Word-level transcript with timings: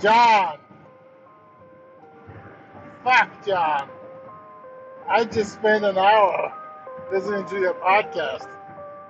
John. 0.00 0.58
Fuck, 3.02 3.46
John. 3.46 3.88
I 5.08 5.24
just 5.24 5.54
spent 5.54 5.84
an 5.84 5.96
hour 5.96 6.52
listening 7.12 7.46
to 7.46 7.58
your 7.58 7.74
podcast. 7.74 8.48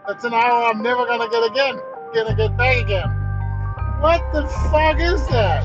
That's 0.06 0.22
an 0.24 0.34
hour 0.34 0.64
I'm 0.64 0.82
never 0.82 1.06
gonna 1.06 1.28
get 1.28 1.50
again. 1.50 1.80
Gonna 2.14 2.36
get 2.36 2.56
back 2.56 2.76
again. 2.76 3.08
What 4.00 4.22
the 4.32 4.46
fuck 4.70 5.00
is 5.00 5.26
that? 5.28 5.64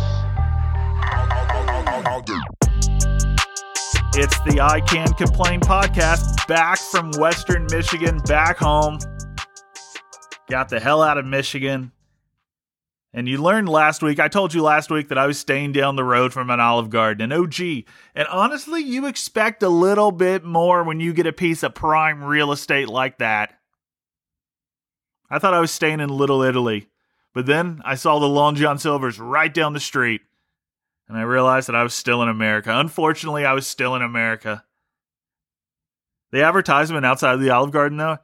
It's 4.13 4.39
the 4.41 4.59
I 4.61 4.81
Can't 4.81 5.15
Complain 5.17 5.59
podcast 5.59 6.47
back 6.47 6.79
from 6.79 7.11
Western 7.19 7.67
Michigan, 7.69 8.17
back 8.25 8.57
home. 8.57 8.97
Got 10.49 10.69
the 10.69 10.79
hell 10.79 11.03
out 11.03 11.17
of 11.17 11.25
Michigan. 11.25 11.91
And 13.13 13.27
you 13.27 13.41
learned 13.41 13.67
last 13.67 14.01
week, 14.01 14.19
I 14.19 14.29
told 14.29 14.53
you 14.53 14.61
last 14.61 14.89
week 14.89 15.09
that 15.09 15.17
I 15.17 15.27
was 15.27 15.37
staying 15.37 15.73
down 15.73 15.97
the 15.97 16.03
road 16.03 16.31
from 16.31 16.49
an 16.49 16.61
Olive 16.61 16.89
Garden, 16.89 17.29
an 17.29 17.37
OG. 17.37 17.59
And 18.15 18.27
honestly, 18.29 18.81
you 18.81 19.05
expect 19.05 19.61
a 19.63 19.69
little 19.69 20.13
bit 20.13 20.45
more 20.45 20.83
when 20.83 21.01
you 21.01 21.11
get 21.11 21.27
a 21.27 21.33
piece 21.33 21.61
of 21.61 21.75
prime 21.75 22.23
real 22.23 22.53
estate 22.53 22.87
like 22.87 23.17
that. 23.17 23.53
I 25.29 25.39
thought 25.39 25.53
I 25.53 25.59
was 25.59 25.71
staying 25.71 25.99
in 25.99 26.09
Little 26.09 26.41
Italy, 26.41 26.87
but 27.33 27.45
then 27.45 27.81
I 27.83 27.95
saw 27.95 28.19
the 28.19 28.27
Long 28.27 28.55
John 28.55 28.77
Silver's 28.77 29.19
right 29.19 29.53
down 29.53 29.73
the 29.73 29.79
street, 29.79 30.21
and 31.07 31.17
I 31.17 31.21
realized 31.21 31.67
that 31.67 31.75
I 31.75 31.83
was 31.83 31.93
still 31.93 32.21
in 32.21 32.29
America. 32.29 32.71
Unfortunately, 32.73 33.45
I 33.45 33.53
was 33.53 33.67
still 33.67 33.95
in 33.95 34.01
America. 34.01 34.63
The 36.31 36.43
advertisement 36.43 37.05
outside 37.05 37.33
of 37.33 37.41
the 37.41 37.49
Olive 37.49 37.71
Garden, 37.71 37.97
though, 37.97 38.19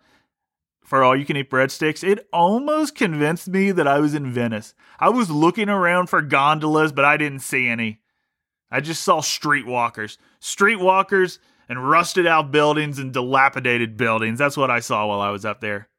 for 0.88 1.04
all 1.04 1.18
you 1.18 1.26
can 1.26 1.36
eat 1.36 1.52
breadsticks, 1.52 2.02
it 2.02 2.30
almost 2.32 2.96
convinced 2.96 3.50
me 3.50 3.72
that 3.72 3.90
I 3.90 4.00
was 4.00 4.14
in 4.14 4.32
Venice. 4.32 4.74
I 5.02 5.10
was 5.10 5.30
looking 5.30 5.68
around 5.68 6.08
for 6.08 6.22
gondolas, 6.22 6.94
but 6.94 7.04
I 7.04 7.18
didn't 7.18 7.42
see 7.42 7.68
any. 7.68 8.00
I 8.72 8.80
just 8.80 9.04
saw 9.04 9.20
streetwalkers. 9.20 10.18
Streetwalkers 10.42 11.40
and 11.68 11.90
rusted 11.90 12.26
out 12.26 12.54
buildings 12.54 13.00
and 13.00 13.12
dilapidated 13.12 13.98
buildings. 13.98 14.40
That's 14.40 14.56
what 14.56 14.72
I 14.72 14.80
saw 14.80 15.06
while 15.08 15.20
I 15.20 15.30
was 15.30 15.44
up 15.44 15.60
there. 15.60 15.90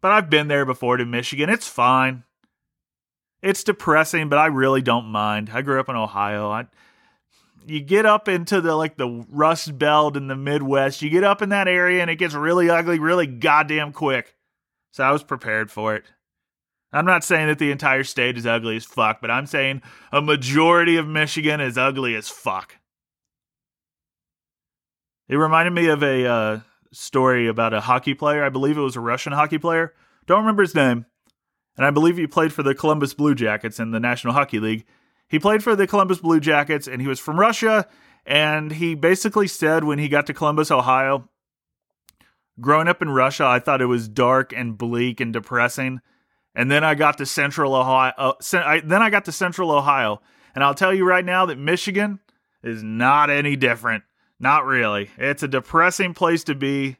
But 0.00 0.12
I've 0.12 0.30
been 0.30 0.46
there 0.46 0.64
before 0.64 0.96
to 0.96 1.04
Michigan. 1.04 1.50
It's 1.50 1.66
fine. 1.66 2.22
It's 3.42 3.64
depressing, 3.64 4.28
but 4.28 4.38
I 4.38 4.46
really 4.46 4.80
don't 4.80 5.06
mind. 5.06 5.50
I 5.52 5.62
grew 5.62 5.80
up 5.80 5.88
in 5.88 5.96
Ohio. 5.96 6.52
I 6.52 6.66
you 7.66 7.80
get 7.80 8.06
up 8.06 8.28
into 8.28 8.60
the 8.60 8.74
like 8.74 8.96
the 8.96 9.24
Rust 9.28 9.78
Belt 9.78 10.16
in 10.16 10.28
the 10.28 10.36
Midwest, 10.36 11.02
you 11.02 11.10
get 11.10 11.24
up 11.24 11.42
in 11.42 11.50
that 11.50 11.68
area 11.68 12.00
and 12.00 12.10
it 12.10 12.16
gets 12.16 12.34
really 12.34 12.70
ugly 12.70 12.98
really 12.98 13.26
goddamn 13.26 13.92
quick. 13.92 14.34
So 14.92 15.04
I 15.04 15.10
was 15.10 15.22
prepared 15.22 15.70
for 15.70 15.94
it. 15.94 16.04
I'm 16.92 17.06
not 17.06 17.24
saying 17.24 17.48
that 17.48 17.58
the 17.58 17.72
entire 17.72 18.04
state 18.04 18.38
is 18.38 18.46
ugly 18.46 18.76
as 18.76 18.84
fuck, 18.84 19.20
but 19.20 19.30
I'm 19.30 19.46
saying 19.46 19.82
a 20.12 20.22
majority 20.22 20.96
of 20.96 21.08
Michigan 21.08 21.60
is 21.60 21.76
ugly 21.76 22.14
as 22.14 22.28
fuck. 22.28 22.76
It 25.28 25.36
reminded 25.36 25.72
me 25.72 25.88
of 25.88 26.02
a 26.04 26.26
uh, 26.26 26.60
story 26.92 27.48
about 27.48 27.74
a 27.74 27.80
hockey 27.80 28.14
player. 28.14 28.44
I 28.44 28.50
believe 28.50 28.78
it 28.78 28.82
was 28.82 28.94
a 28.94 29.00
Russian 29.00 29.32
hockey 29.32 29.58
player. 29.58 29.92
Don't 30.26 30.40
remember 30.40 30.62
his 30.62 30.74
name. 30.74 31.06
And 31.76 31.84
I 31.84 31.90
believe 31.90 32.16
he 32.16 32.28
played 32.28 32.52
for 32.52 32.62
the 32.62 32.74
Columbus 32.74 33.14
Blue 33.14 33.34
Jackets 33.34 33.80
in 33.80 33.90
the 33.90 33.98
National 33.98 34.32
Hockey 34.32 34.60
League. 34.60 34.84
He 35.28 35.38
played 35.38 35.62
for 35.62 35.74
the 35.74 35.86
Columbus 35.86 36.18
Blue 36.18 36.40
Jackets 36.40 36.86
and 36.86 37.00
he 37.00 37.08
was 37.08 37.20
from 37.20 37.40
Russia. 37.40 37.86
And 38.26 38.72
he 38.72 38.94
basically 38.94 39.48
said 39.48 39.84
when 39.84 39.98
he 39.98 40.08
got 40.08 40.26
to 40.26 40.34
Columbus, 40.34 40.70
Ohio, 40.70 41.28
growing 42.60 42.88
up 42.88 43.02
in 43.02 43.10
Russia, 43.10 43.44
I 43.44 43.58
thought 43.58 43.82
it 43.82 43.86
was 43.86 44.08
dark 44.08 44.52
and 44.52 44.78
bleak 44.78 45.20
and 45.20 45.32
depressing. 45.32 46.00
And 46.54 46.70
then 46.70 46.84
I 46.84 46.94
got 46.94 47.18
to 47.18 47.26
Central 47.26 47.74
Ohio. 47.74 48.12
Uh, 48.16 48.32
I, 48.54 48.80
then 48.80 49.02
I 49.02 49.10
got 49.10 49.24
to 49.26 49.32
Central 49.32 49.70
Ohio, 49.70 50.22
and 50.54 50.62
I'll 50.62 50.74
tell 50.74 50.94
you 50.94 51.04
right 51.04 51.24
now 51.24 51.46
that 51.46 51.58
Michigan 51.58 52.20
is 52.62 52.82
not 52.82 53.28
any 53.28 53.56
different. 53.56 54.04
Not 54.38 54.64
really. 54.64 55.10
It's 55.18 55.42
a 55.42 55.48
depressing 55.48 56.14
place 56.14 56.44
to 56.44 56.54
be. 56.54 56.98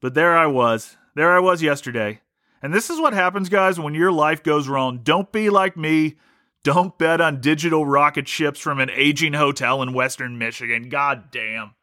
But 0.00 0.14
there 0.14 0.36
I 0.36 0.46
was. 0.46 0.96
There 1.14 1.34
I 1.34 1.40
was 1.40 1.62
yesterday. 1.62 2.20
And 2.62 2.74
this 2.74 2.90
is 2.90 3.00
what 3.00 3.12
happens, 3.12 3.48
guys, 3.48 3.78
when 3.78 3.94
your 3.94 4.12
life 4.12 4.42
goes 4.42 4.68
wrong. 4.68 5.00
Don't 5.02 5.30
be 5.30 5.50
like 5.50 5.76
me. 5.76 6.16
Don't 6.64 6.96
bet 6.96 7.20
on 7.20 7.42
digital 7.42 7.84
rocket 7.84 8.26
ships 8.26 8.58
from 8.58 8.80
an 8.80 8.88
aging 8.90 9.34
hotel 9.34 9.82
in 9.82 9.92
Western 9.92 10.38
Michigan. 10.38 10.88
God 10.88 11.30
damn. 11.30 11.74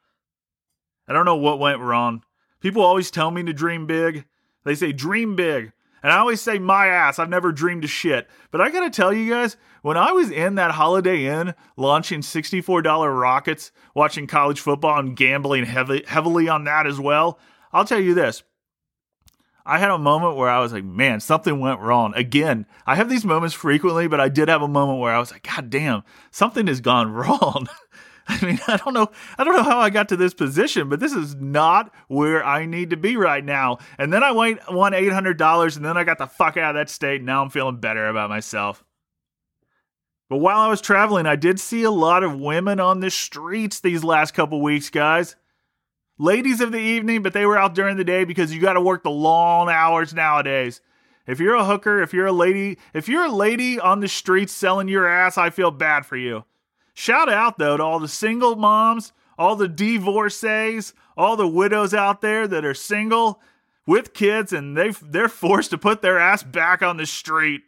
I 1.07 1.13
don't 1.13 1.25
know 1.25 1.35
what 1.35 1.59
went 1.59 1.79
wrong. 1.79 2.23
People 2.61 2.81
always 2.81 3.11
tell 3.11 3.29
me 3.29 3.43
to 3.43 3.53
dream 3.53 3.85
big. 3.85 4.25
They 4.65 4.73
say, 4.73 4.91
dream 4.91 5.35
big. 5.35 5.71
And 6.01 6.11
I 6.11 6.17
always 6.17 6.41
say, 6.41 6.57
my 6.57 6.87
ass, 6.87 7.19
I've 7.19 7.29
never 7.29 7.51
dreamed 7.51 7.83
a 7.83 7.87
shit. 7.87 8.27
But 8.49 8.59
I 8.59 8.71
gotta 8.71 8.89
tell 8.89 9.13
you 9.13 9.29
guys, 9.29 9.55
when 9.83 9.97
I 9.97 10.13
was 10.13 10.31
in 10.31 10.55
that 10.55 10.71
Holiday 10.71 11.27
Inn 11.27 11.53
launching 11.77 12.21
$64 12.21 13.19
rockets, 13.19 13.71
watching 13.93 14.25
college 14.25 14.59
football 14.59 14.97
and 14.97 15.15
gambling 15.15 15.65
heavy, 15.65 16.03
heavily 16.07 16.49
on 16.49 16.63
that 16.63 16.87
as 16.87 16.99
well, 16.99 17.37
I'll 17.71 17.85
tell 17.85 17.99
you 17.99 18.15
this. 18.15 18.41
I 19.65 19.77
had 19.77 19.91
a 19.91 19.97
moment 19.97 20.37
where 20.37 20.49
I 20.49 20.59
was 20.59 20.73
like, 20.73 20.83
man, 20.83 21.19
something 21.19 21.59
went 21.59 21.79
wrong. 21.79 22.13
Again, 22.15 22.65
I 22.85 22.95
have 22.95 23.09
these 23.09 23.25
moments 23.25 23.55
frequently, 23.55 24.07
but 24.07 24.19
I 24.19 24.29
did 24.29 24.49
have 24.49 24.61
a 24.61 24.67
moment 24.67 24.99
where 24.99 25.13
I 25.13 25.19
was 25.19 25.31
like, 25.31 25.43
God 25.43 25.69
damn, 25.69 26.03
something 26.31 26.67
has 26.67 26.81
gone 26.81 27.11
wrong. 27.13 27.67
I 28.27 28.45
mean, 28.45 28.59
I 28.67 28.77
don't 28.77 28.93
know, 28.93 29.09
I 29.37 29.43
don't 29.43 29.55
know 29.55 29.63
how 29.63 29.79
I 29.79 29.89
got 29.89 30.09
to 30.09 30.17
this 30.17 30.33
position, 30.33 30.89
but 30.89 30.99
this 30.99 31.13
is 31.13 31.35
not 31.35 31.93
where 32.07 32.45
I 32.45 32.65
need 32.65 32.91
to 32.91 32.97
be 32.97 33.17
right 33.17 33.43
now. 33.43 33.79
And 33.97 34.13
then 34.13 34.23
I 34.23 34.31
went 34.31 34.59
won 34.71 34.93
eight 34.93 35.11
hundred 35.11 35.37
dollars, 35.37 35.75
and 35.75 35.83
then 35.83 35.97
I 35.97 36.03
got 36.03 36.17
the 36.17 36.27
fuck 36.27 36.55
out 36.55 36.75
of 36.75 36.79
that 36.79 36.89
state. 36.89 37.23
Now 37.23 37.41
I'm 37.41 37.49
feeling 37.49 37.77
better 37.77 38.07
about 38.07 38.29
myself. 38.29 38.83
But 40.29 40.37
while 40.37 40.59
I 40.59 40.69
was 40.69 40.79
traveling, 40.79 41.25
I 41.25 41.35
did 41.35 41.59
see 41.59 41.83
a 41.83 41.91
lot 41.91 42.23
of 42.23 42.39
women 42.39 42.79
on 42.79 43.01
the 43.01 43.09
streets 43.09 43.81
these 43.81 44.01
last 44.01 44.33
couple 44.33 44.61
weeks, 44.61 44.89
guys. 44.89 45.35
Ladies 46.21 46.61
of 46.61 46.71
the 46.71 46.77
evening, 46.77 47.23
but 47.23 47.33
they 47.33 47.47
were 47.47 47.57
out 47.57 47.73
during 47.73 47.97
the 47.97 48.03
day 48.03 48.25
because 48.25 48.53
you 48.53 48.61
got 48.61 48.73
to 48.73 48.81
work 48.81 49.01
the 49.01 49.09
long 49.09 49.69
hours 49.69 50.13
nowadays. 50.13 50.79
If 51.25 51.39
you're 51.39 51.55
a 51.55 51.65
hooker, 51.65 51.99
if 51.99 52.13
you're 52.13 52.27
a 52.27 52.31
lady, 52.31 52.77
if 52.93 53.09
you're 53.09 53.25
a 53.25 53.31
lady 53.31 53.79
on 53.79 54.01
the 54.01 54.07
streets 54.07 54.53
selling 54.53 54.87
your 54.87 55.07
ass, 55.07 55.39
I 55.39 55.49
feel 55.49 55.71
bad 55.71 56.05
for 56.05 56.15
you. 56.15 56.45
Shout 56.93 57.27
out 57.27 57.57
though 57.57 57.75
to 57.75 57.81
all 57.81 57.99
the 57.99 58.07
single 58.07 58.55
moms, 58.55 59.13
all 59.35 59.55
the 59.55 59.67
divorcees, 59.67 60.93
all 61.17 61.35
the 61.35 61.47
widows 61.47 61.91
out 61.91 62.21
there 62.21 62.47
that 62.47 62.65
are 62.65 62.75
single 62.75 63.41
with 63.87 64.13
kids 64.13 64.53
and 64.53 64.77
they 64.77 64.91
they're 65.01 65.27
forced 65.27 65.71
to 65.71 65.79
put 65.79 66.03
their 66.03 66.19
ass 66.19 66.43
back 66.43 66.83
on 66.83 66.97
the 66.97 67.07
street. 67.07 67.61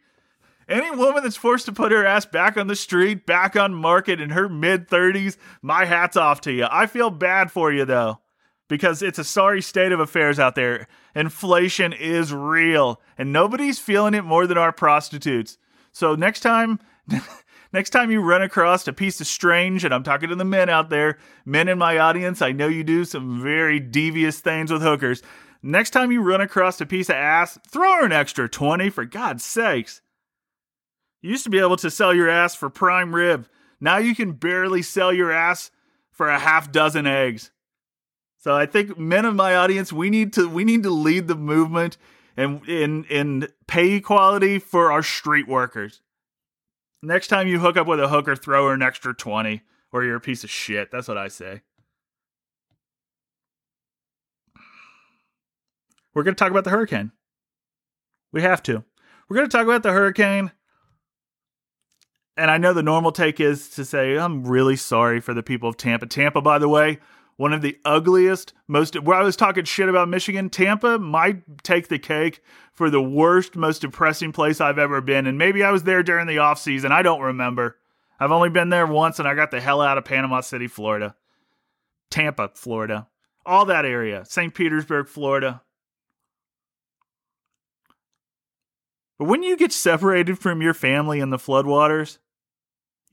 Any 0.68 0.92
woman 0.92 1.24
that's 1.24 1.34
forced 1.34 1.66
to 1.66 1.72
put 1.72 1.90
her 1.90 2.06
ass 2.06 2.24
back 2.24 2.56
on 2.56 2.68
the 2.68 2.76
street, 2.76 3.26
back 3.26 3.56
on 3.56 3.74
market 3.74 4.20
in 4.20 4.30
her 4.30 4.48
mid 4.48 4.88
30s, 4.88 5.38
my 5.60 5.86
hat's 5.86 6.16
off 6.16 6.40
to 6.42 6.52
you. 6.52 6.68
I 6.70 6.86
feel 6.86 7.10
bad 7.10 7.50
for 7.50 7.72
you 7.72 7.84
though 7.84 8.20
because 8.74 9.02
it's 9.02 9.20
a 9.20 9.24
sorry 9.24 9.62
state 9.62 9.92
of 9.92 10.00
affairs 10.00 10.40
out 10.40 10.56
there. 10.56 10.88
Inflation 11.14 11.92
is 11.92 12.32
real 12.32 13.00
and 13.16 13.32
nobody's 13.32 13.78
feeling 13.78 14.14
it 14.14 14.24
more 14.24 14.48
than 14.48 14.58
our 14.58 14.72
prostitutes. 14.72 15.58
So 15.92 16.16
next 16.16 16.40
time 16.40 16.80
Next 17.72 17.90
time 17.90 18.12
you 18.12 18.20
run 18.20 18.42
across 18.42 18.86
a 18.86 18.92
piece 18.92 19.20
of 19.20 19.26
strange, 19.26 19.84
and 19.84 19.92
I'm 19.92 20.04
talking 20.04 20.28
to 20.28 20.36
the 20.36 20.44
men 20.44 20.68
out 20.68 20.90
there, 20.90 21.18
men 21.44 21.68
in 21.68 21.76
my 21.76 21.98
audience, 21.98 22.40
I 22.40 22.52
know 22.52 22.68
you 22.68 22.84
do 22.84 23.04
some 23.04 23.42
very 23.42 23.80
devious 23.80 24.38
things 24.38 24.70
with 24.70 24.80
hookers. 24.80 25.22
Next 25.60 25.90
time 25.90 26.12
you 26.12 26.22
run 26.22 26.40
across 26.40 26.80
a 26.80 26.86
piece 26.86 27.08
of 27.08 27.16
ass, 27.16 27.58
throw 27.68 27.96
her 27.96 28.06
an 28.06 28.12
extra 28.12 28.48
20 28.48 28.90
for 28.90 29.04
God's 29.04 29.44
sakes. 29.44 30.02
You 31.20 31.30
used 31.30 31.42
to 31.44 31.50
be 31.50 31.58
able 31.58 31.76
to 31.78 31.90
sell 31.90 32.14
your 32.14 32.28
ass 32.28 32.54
for 32.54 32.70
prime 32.70 33.12
rib. 33.12 33.48
Now 33.80 33.96
you 33.96 34.14
can 34.14 34.32
barely 34.32 34.82
sell 34.82 35.12
your 35.12 35.32
ass 35.32 35.72
for 36.12 36.28
a 36.28 36.38
half 36.38 36.70
dozen 36.70 37.08
eggs. 37.08 37.50
So 38.44 38.54
I 38.54 38.66
think 38.66 38.98
men 38.98 39.24
of 39.24 39.34
my 39.34 39.56
audience, 39.56 39.90
we 39.90 40.10
need 40.10 40.34
to 40.34 40.46
we 40.46 40.64
need 40.64 40.82
to 40.82 40.90
lead 40.90 41.28
the 41.28 41.34
movement 41.34 41.96
and 42.36 42.62
in 42.68 43.04
in 43.04 43.48
pay 43.66 43.92
equality 43.92 44.58
for 44.58 44.92
our 44.92 45.02
street 45.02 45.48
workers. 45.48 46.02
Next 47.02 47.28
time 47.28 47.48
you 47.48 47.60
hook 47.60 47.78
up 47.78 47.86
with 47.86 48.00
a 48.00 48.08
hooker, 48.08 48.36
throw 48.36 48.66
her 48.66 48.74
an 48.74 48.82
extra 48.82 49.14
20 49.14 49.62
or 49.92 50.04
you're 50.04 50.16
a 50.16 50.20
piece 50.20 50.44
of 50.44 50.50
shit. 50.50 50.90
That's 50.90 51.08
what 51.08 51.16
I 51.16 51.28
say. 51.28 51.62
We're 56.12 56.22
going 56.22 56.34
to 56.34 56.38
talk 56.38 56.50
about 56.50 56.64
the 56.64 56.70
hurricane. 56.70 57.12
We 58.30 58.42
have 58.42 58.62
to. 58.64 58.84
We're 59.26 59.36
going 59.36 59.48
to 59.48 59.56
talk 59.56 59.64
about 59.64 59.82
the 59.82 59.92
hurricane. 59.92 60.52
And 62.36 62.50
I 62.50 62.58
know 62.58 62.74
the 62.74 62.82
normal 62.82 63.10
take 63.10 63.40
is 63.40 63.70
to 63.70 63.86
say, 63.86 64.18
I'm 64.18 64.44
really 64.44 64.76
sorry 64.76 65.20
for 65.20 65.32
the 65.32 65.42
people 65.42 65.70
of 65.70 65.78
Tampa. 65.78 66.04
Tampa, 66.06 66.42
by 66.42 66.58
the 66.58 66.68
way, 66.68 66.98
one 67.36 67.52
of 67.52 67.62
the 67.62 67.78
ugliest, 67.84 68.52
most 68.68 69.00
where 69.00 69.16
I 69.16 69.22
was 69.22 69.36
talking 69.36 69.64
shit 69.64 69.88
about 69.88 70.08
Michigan, 70.08 70.50
Tampa 70.50 70.98
might 70.98 71.62
take 71.64 71.88
the 71.88 71.98
cake 71.98 72.42
for 72.72 72.90
the 72.90 73.02
worst, 73.02 73.56
most 73.56 73.80
depressing 73.80 74.32
place 74.32 74.60
I've 74.60 74.78
ever 74.78 75.00
been. 75.00 75.26
And 75.26 75.38
maybe 75.38 75.62
I 75.62 75.70
was 75.70 75.82
there 75.82 76.02
during 76.02 76.26
the 76.26 76.38
off 76.38 76.58
season. 76.58 76.92
I 76.92 77.02
don't 77.02 77.20
remember. 77.20 77.76
I've 78.20 78.32
only 78.32 78.50
been 78.50 78.68
there 78.68 78.86
once 78.86 79.18
and 79.18 79.26
I 79.26 79.34
got 79.34 79.50
the 79.50 79.60
hell 79.60 79.80
out 79.80 79.98
of 79.98 80.04
Panama 80.04 80.40
City, 80.40 80.68
Florida. 80.68 81.16
Tampa, 82.10 82.50
Florida. 82.54 83.08
All 83.44 83.64
that 83.66 83.84
area. 83.84 84.24
St. 84.24 84.54
Petersburg, 84.54 85.08
Florida. 85.08 85.62
But 89.18 89.26
when 89.26 89.42
you 89.42 89.56
get 89.56 89.72
separated 89.72 90.38
from 90.38 90.62
your 90.62 90.74
family 90.74 91.20
in 91.20 91.30
the 91.30 91.36
floodwaters, 91.36 92.18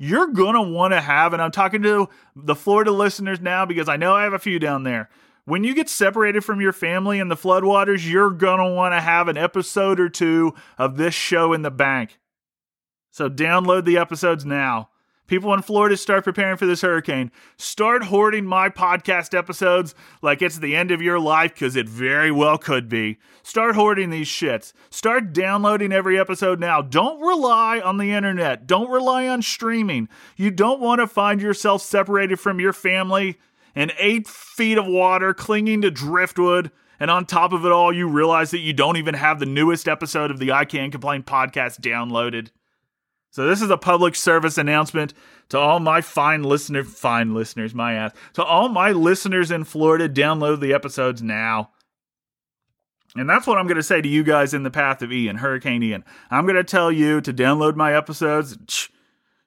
you're 0.02 0.30
going 0.30 0.56
to 0.56 0.64
want 0.64 0.94
to 0.94 1.00
have, 1.00 1.32
and 1.32 1.40
I'm 1.40 1.52
talking 1.52 1.84
to 1.84 2.10
the 2.36 2.56
Florida 2.56 2.92
listeners 2.92 3.40
now 3.40 3.68
because 3.68 3.88
I 3.88 3.98
know 3.98 4.16
I 4.16 4.24
have 4.24 4.34
a 4.34 4.40
few 4.40 4.58
down 4.58 4.82
there. 4.82 5.12
When 5.46 5.64
you 5.64 5.76
get 5.76 5.90
separated 5.90 6.44
from 6.44 6.60
your 6.60 6.74
family 6.74 7.20
in 7.20 7.28
the 7.28 7.36
floodwaters, 7.36 8.10
you're 8.10 8.32
going 8.32 8.58
to 8.58 8.74
want 8.74 8.96
to 8.96 9.00
have 9.00 9.28
an 9.28 9.38
episode 9.38 10.00
or 10.00 10.10
two 10.10 10.56
of 10.80 10.98
this 10.98 11.14
show 11.14 11.54
in 11.54 11.62
the 11.62 11.70
bank. 11.70 12.18
So 13.12 13.30
download 13.30 13.86
the 13.86 14.00
episodes 14.00 14.44
now. 14.44 14.90
People 15.32 15.54
in 15.54 15.62
Florida 15.62 15.96
start 15.96 16.26
preparing 16.26 16.58
for 16.58 16.66
this 16.66 16.82
hurricane. 16.82 17.32
Start 17.56 18.04
hoarding 18.04 18.46
my 18.46 18.68
podcast 18.68 19.34
episodes 19.34 19.96
like 20.22 20.42
it's 20.42 20.60
the 20.60 20.76
end 20.76 20.92
of 20.92 21.02
your 21.02 21.22
life 21.22 21.54
because 21.54 21.78
it 21.78 21.88
very 21.88 22.32
well 22.32 22.58
could 22.58 22.90
be. 22.90 23.18
Start 23.42 23.76
hoarding 23.76 24.10
these 24.10 24.28
shits. 24.28 24.74
Start 24.90 25.32
downloading 25.32 25.94
every 25.94 26.20
episode 26.20 26.60
now. 26.60 26.82
Don't 26.82 27.22
rely 27.22 27.80
on 27.80 27.96
the 27.96 28.12
internet. 28.12 28.68
Don't 28.68 28.92
rely 28.92 29.26
on 29.26 29.42
streaming. 29.42 30.10
You 30.36 30.52
don't 30.52 30.82
want 30.82 31.00
to 31.00 31.08
find 31.08 31.42
yourself 31.42 31.82
separated 31.82 32.38
from 32.38 32.60
your 32.60 32.74
family 32.74 33.40
in 33.74 33.94
eight 33.98 34.28
feet 34.28 34.78
of 34.78 34.86
water 34.86 35.34
clinging 35.34 35.82
to 35.84 35.92
driftwood. 35.92 36.72
And 37.00 37.10
on 37.10 37.26
top 37.26 37.54
of 37.54 37.66
it 37.66 37.72
all, 37.72 37.94
you 37.94 38.10
realize 38.10 38.52
that 38.52 38.60
you 38.60 38.74
don't 38.74 38.98
even 38.98 39.14
have 39.14 39.40
the 39.40 39.46
newest 39.46 39.88
episode 39.88 40.30
of 40.30 40.40
the 40.40 40.52
I 40.52 40.66
Can't 40.66 40.92
Complain 40.92 41.24
podcast 41.24 41.80
downloaded. 41.80 42.50
So 43.32 43.48
this 43.48 43.62
is 43.62 43.70
a 43.70 43.78
public 43.78 44.16
service 44.16 44.58
announcement 44.58 45.14
to 45.50 45.58
all 45.58 45.80
my 45.80 46.02
fine 46.02 46.44
listener 46.44 46.84
fine 46.84 47.34
listeners, 47.34 47.74
my 47.74 47.94
ass. 47.94 48.12
To 48.34 48.44
all 48.44 48.70
my 48.70 48.92
listeners 48.92 49.52
in 49.52 49.64
Florida, 49.64 50.08
download 50.08 50.60
the 50.60 50.74
episodes 50.74 51.24
now. 51.24 51.72
And 53.16 53.30
that's 53.30 53.48
what 53.48 53.58
I'm 53.58 53.68
going 53.68 53.78
to 53.78 53.84
say 53.84 54.02
to 54.02 54.08
you 54.08 54.24
guys 54.24 54.54
in 54.54 54.64
the 54.64 54.72
path 54.72 55.02
of 55.02 55.12
Ian, 55.12 55.38
Hurricane 55.38 55.84
Ian. 55.84 56.06
I'm 56.30 56.46
going 56.46 56.56
to 56.56 56.64
tell 56.64 56.92
you 56.92 57.20
to 57.22 57.34
download 57.34 57.76
my 57.76 57.96
episodes. 57.96 58.90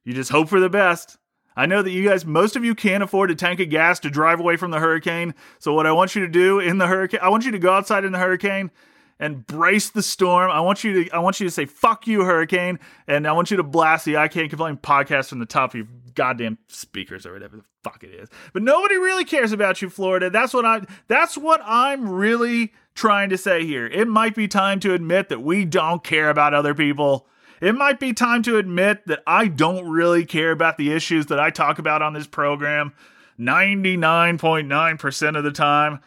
You 0.04 0.12
just 0.12 0.30
hope 0.30 0.48
for 0.48 0.60
the 0.60 0.68
best. 0.68 1.16
I 1.56 1.66
know 1.66 1.82
that 1.82 1.90
you 1.90 2.06
guys, 2.06 2.26
most 2.26 2.56
of 2.56 2.64
you 2.64 2.74
can't 2.74 3.02
afford 3.02 3.30
a 3.30 3.34
tank 3.34 3.60
of 3.60 3.70
gas 3.70 4.00
to 4.00 4.10
drive 4.10 4.40
away 4.40 4.56
from 4.56 4.70
the 4.70 4.80
hurricane. 4.80 5.34
So 5.60 5.72
what 5.72 5.86
I 5.86 5.92
want 5.92 6.14
you 6.14 6.22
to 6.22 6.28
do 6.28 6.58
in 6.58 6.78
the 6.78 6.86
hurricane, 6.86 7.20
I 7.22 7.28
want 7.28 7.44
you 7.44 7.52
to 7.52 7.58
go 7.58 7.72
outside 7.72 8.04
in 8.04 8.12
the 8.12 8.18
hurricane 8.18 8.70
and 9.18 9.46
brace 9.46 9.90
the 9.90 10.02
storm. 10.02 10.50
I 10.50 10.60
want 10.60 10.84
you 10.84 11.04
to 11.04 11.10
I 11.10 11.18
want 11.18 11.40
you 11.40 11.46
to 11.46 11.50
say 11.50 11.66
fuck 11.66 12.06
you 12.06 12.24
hurricane 12.24 12.78
and 13.06 13.26
I 13.26 13.32
want 13.32 13.50
you 13.50 13.56
to 13.56 13.62
blast 13.62 14.04
the 14.04 14.16
I 14.16 14.28
can't 14.28 14.50
complain 14.50 14.76
podcast 14.76 15.28
from 15.28 15.38
the 15.38 15.46
top 15.46 15.70
of 15.70 15.74
your 15.76 15.86
goddamn 16.14 16.58
speakers 16.68 17.26
or 17.26 17.32
whatever 17.32 17.56
the 17.56 17.64
fuck 17.82 18.04
it 18.04 18.10
is. 18.10 18.28
But 18.52 18.62
nobody 18.62 18.96
really 18.96 19.24
cares 19.24 19.52
about 19.52 19.82
you 19.82 19.90
Florida. 19.90 20.30
That's 20.30 20.54
what 20.54 20.64
I 20.64 20.82
that's 21.08 21.36
what 21.36 21.60
I'm 21.64 22.08
really 22.08 22.72
trying 22.94 23.30
to 23.30 23.38
say 23.38 23.64
here. 23.64 23.86
It 23.86 24.08
might 24.08 24.34
be 24.34 24.48
time 24.48 24.80
to 24.80 24.94
admit 24.94 25.28
that 25.28 25.42
we 25.42 25.64
don't 25.64 26.02
care 26.04 26.30
about 26.30 26.54
other 26.54 26.74
people. 26.74 27.26
It 27.60 27.74
might 27.74 28.00
be 28.00 28.12
time 28.12 28.42
to 28.44 28.58
admit 28.58 29.06
that 29.06 29.22
I 29.26 29.46
don't 29.48 29.88
really 29.88 30.26
care 30.26 30.50
about 30.50 30.76
the 30.76 30.92
issues 30.92 31.26
that 31.26 31.40
I 31.40 31.50
talk 31.50 31.78
about 31.78 32.02
on 32.02 32.12
this 32.12 32.26
program 32.26 32.92
99.9% 33.38 35.36
of 35.36 35.44
the 35.44 35.50
time. 35.50 36.00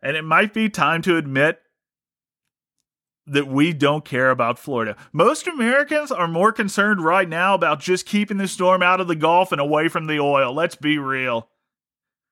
And 0.00 0.16
it 0.16 0.22
might 0.22 0.54
be 0.54 0.68
time 0.68 1.02
to 1.02 1.16
admit 1.16 1.60
that 3.32 3.46
we 3.46 3.72
don't 3.72 4.04
care 4.04 4.30
about 4.30 4.58
Florida. 4.58 4.96
Most 5.12 5.46
Americans 5.46 6.10
are 6.10 6.28
more 6.28 6.52
concerned 6.52 7.04
right 7.04 7.28
now 7.28 7.54
about 7.54 7.80
just 7.80 8.06
keeping 8.06 8.38
the 8.38 8.48
storm 8.48 8.82
out 8.82 9.00
of 9.00 9.08
the 9.08 9.16
Gulf 9.16 9.52
and 9.52 9.60
away 9.60 9.88
from 9.88 10.06
the 10.06 10.18
oil. 10.18 10.52
Let's 10.52 10.76
be 10.76 10.98
real. 10.98 11.48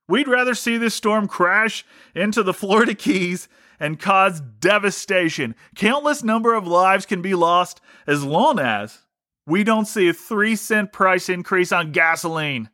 We'd 0.09 0.29
rather 0.29 0.55
see 0.55 0.79
this 0.79 0.95
storm 0.95 1.27
crash 1.27 1.85
into 2.15 2.43
the 2.43 2.55
Florida 2.55 2.95
Keys 2.95 3.49
and 3.81 3.99
cause 3.99 4.41
devastation. 4.41 5.55
Countless 5.75 6.23
number 6.23 6.55
of 6.55 6.67
lives 6.67 7.07
can 7.07 7.23
be 7.23 7.35
lost 7.35 7.81
as 8.07 8.25
long 8.25 8.59
as 8.59 9.07
we 9.47 9.65
don't 9.65 9.87
see 9.87 10.09
a 10.09 10.13
3 10.13 10.57
cent 10.57 10.93
price 10.93 11.29
increase 11.29 11.73
on 11.73 11.93
gasoline. 11.93 12.71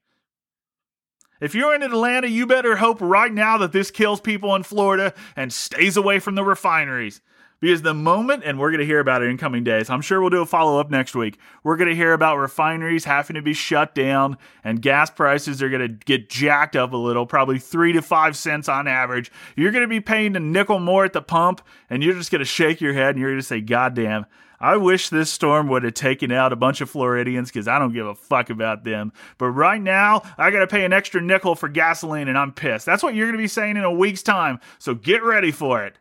If 1.40 1.56
you're 1.56 1.74
in 1.74 1.82
Atlanta, 1.82 2.28
you 2.28 2.46
better 2.46 2.76
hope 2.76 3.00
right 3.00 3.32
now 3.32 3.58
that 3.58 3.72
this 3.72 3.90
kills 3.90 4.20
people 4.20 4.54
in 4.54 4.62
Florida 4.62 5.12
and 5.34 5.52
stays 5.52 5.96
away 5.96 6.20
from 6.20 6.36
the 6.36 6.44
refineries. 6.44 7.20
Because 7.62 7.82
the 7.82 7.94
moment, 7.94 8.42
and 8.44 8.58
we're 8.58 8.72
going 8.72 8.80
to 8.80 8.86
hear 8.86 8.98
about 8.98 9.22
it 9.22 9.26
in 9.26 9.38
coming 9.38 9.62
days, 9.62 9.88
I'm 9.88 10.00
sure 10.00 10.20
we'll 10.20 10.30
do 10.30 10.42
a 10.42 10.46
follow 10.46 10.80
up 10.80 10.90
next 10.90 11.14
week. 11.14 11.38
We're 11.62 11.76
going 11.76 11.90
to 11.90 11.94
hear 11.94 12.12
about 12.12 12.38
refineries 12.38 13.04
having 13.04 13.34
to 13.34 13.40
be 13.40 13.52
shut 13.52 13.94
down 13.94 14.36
and 14.64 14.82
gas 14.82 15.10
prices 15.10 15.62
are 15.62 15.68
going 15.68 15.82
to 15.82 16.04
get 16.04 16.28
jacked 16.28 16.74
up 16.74 16.92
a 16.92 16.96
little, 16.96 17.24
probably 17.24 17.60
three 17.60 17.92
to 17.92 18.02
five 18.02 18.36
cents 18.36 18.68
on 18.68 18.88
average. 18.88 19.30
You're 19.54 19.70
going 19.70 19.84
to 19.84 19.88
be 19.88 20.00
paying 20.00 20.34
a 20.34 20.40
nickel 20.40 20.80
more 20.80 21.04
at 21.04 21.12
the 21.12 21.22
pump, 21.22 21.62
and 21.88 22.02
you're 22.02 22.14
just 22.14 22.32
going 22.32 22.40
to 22.40 22.44
shake 22.44 22.80
your 22.80 22.94
head 22.94 23.10
and 23.10 23.20
you're 23.20 23.30
going 23.30 23.40
to 23.40 23.46
say, 23.46 23.60
God 23.60 23.94
damn, 23.94 24.26
I 24.58 24.76
wish 24.76 25.08
this 25.08 25.30
storm 25.30 25.68
would 25.68 25.84
have 25.84 25.94
taken 25.94 26.32
out 26.32 26.52
a 26.52 26.56
bunch 26.56 26.80
of 26.80 26.90
Floridians 26.90 27.48
because 27.48 27.68
I 27.68 27.78
don't 27.78 27.92
give 27.92 28.08
a 28.08 28.16
fuck 28.16 28.50
about 28.50 28.82
them. 28.82 29.12
But 29.38 29.50
right 29.50 29.80
now, 29.80 30.22
I 30.36 30.50
got 30.50 30.60
to 30.60 30.66
pay 30.66 30.84
an 30.84 30.92
extra 30.92 31.22
nickel 31.22 31.54
for 31.54 31.68
gasoline 31.68 32.26
and 32.26 32.36
I'm 32.36 32.50
pissed. 32.50 32.86
That's 32.86 33.04
what 33.04 33.14
you're 33.14 33.26
going 33.26 33.38
to 33.38 33.42
be 33.42 33.46
saying 33.46 33.76
in 33.76 33.84
a 33.84 33.92
week's 33.92 34.24
time. 34.24 34.58
So 34.80 34.96
get 34.96 35.22
ready 35.22 35.52
for 35.52 35.84
it. 35.84 35.98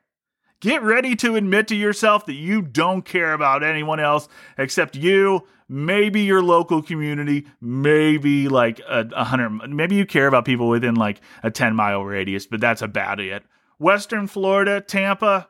Get 0.62 0.84
ready 0.84 1.16
to 1.18 1.36
admit 1.36 1.68
to 1.70 1.76
yourself 1.76 2.28
that 2.28 2.36
you 2.36 2.62
don't 2.62 3.02
care 3.02 3.34
about 3.34 3.64
anyone 3.64 4.00
else 4.00 4.30
except 4.60 4.96
you, 4.96 5.48
maybe 5.68 6.22
your 6.22 6.44
local 6.44 6.84
community, 6.84 7.48
maybe 7.60 8.48
like 8.48 8.80
a, 8.88 9.08
a 9.16 9.24
hundred, 9.24 9.50
maybe 9.72 9.96
you 9.96 10.06
care 10.06 10.28
about 10.28 10.46
people 10.46 10.70
within 10.70 10.94
like 10.94 11.20
a 11.42 11.50
10 11.50 11.76
mile 11.76 12.04
radius, 12.04 12.46
but 12.46 12.62
that's 12.62 12.84
about 12.84 13.20
it. 13.20 13.44
Western 13.80 14.28
Florida, 14.28 14.82
Tampa, 14.82 15.50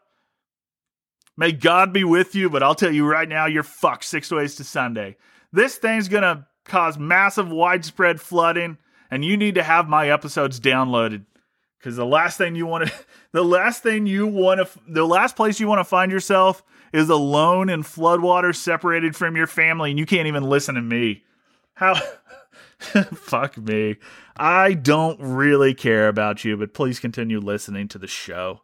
may 1.36 1.52
God 1.52 1.92
be 1.92 2.06
with 2.06 2.34
you, 2.34 2.50
but 2.50 2.64
I'll 2.64 2.74
tell 2.74 2.94
you 2.94 3.06
right 3.06 3.28
now, 3.28 3.48
you're 3.48 3.64
fucked 3.64 4.06
six 4.06 4.32
ways 4.32 4.56
to 4.56 4.64
Sunday. 4.64 5.18
This 5.52 5.76
thing's 5.76 6.08
gonna 6.08 6.48
cause 6.64 6.98
massive 6.98 7.52
widespread 7.52 8.22
flooding, 8.22 8.78
and 9.10 9.26
you 9.26 9.36
need 9.36 9.56
to 9.56 9.64
have 9.64 9.90
my 9.90 10.10
episodes 10.10 10.62
downloaded 10.62 11.26
because 11.82 11.96
the 11.96 12.06
last 12.06 12.38
thing 12.38 12.56
you 12.56 12.68
want 12.68 12.88
to 12.88 12.94
the 13.32 13.44
last 13.44 13.82
thing 13.84 14.06
you 14.06 14.28
want 14.28 14.60
to 14.60 14.80
the 14.88 15.06
last 15.06 15.36
place 15.36 15.60
you 15.60 15.68
want 15.68 15.80
to 15.80 15.84
find 15.84 16.12
yourself 16.12 16.64
is 16.94 17.10
alone 17.10 17.70
in 17.70 17.84
floodwater 17.84 18.56
separated 18.56 19.16
from 19.16 19.36
your 19.36 19.48
family 19.48 19.90
and 19.90 20.00
you 20.00 20.06
can't 20.06 20.28
even 20.28 20.44
listen 20.44 20.76
to 20.76 20.82
me. 20.82 21.24
How 21.74 21.96
fuck 22.80 23.58
me. 23.58 23.98
I 24.38 24.74
don't 24.74 25.20
really 25.20 25.74
care 25.74 26.08
about 26.08 26.46
you 26.46 26.56
but 26.58 26.74
please 26.74 27.00
continue 27.00 27.40
listening 27.40 27.88
to 27.90 27.98
the 27.98 28.08
show. 28.08 28.62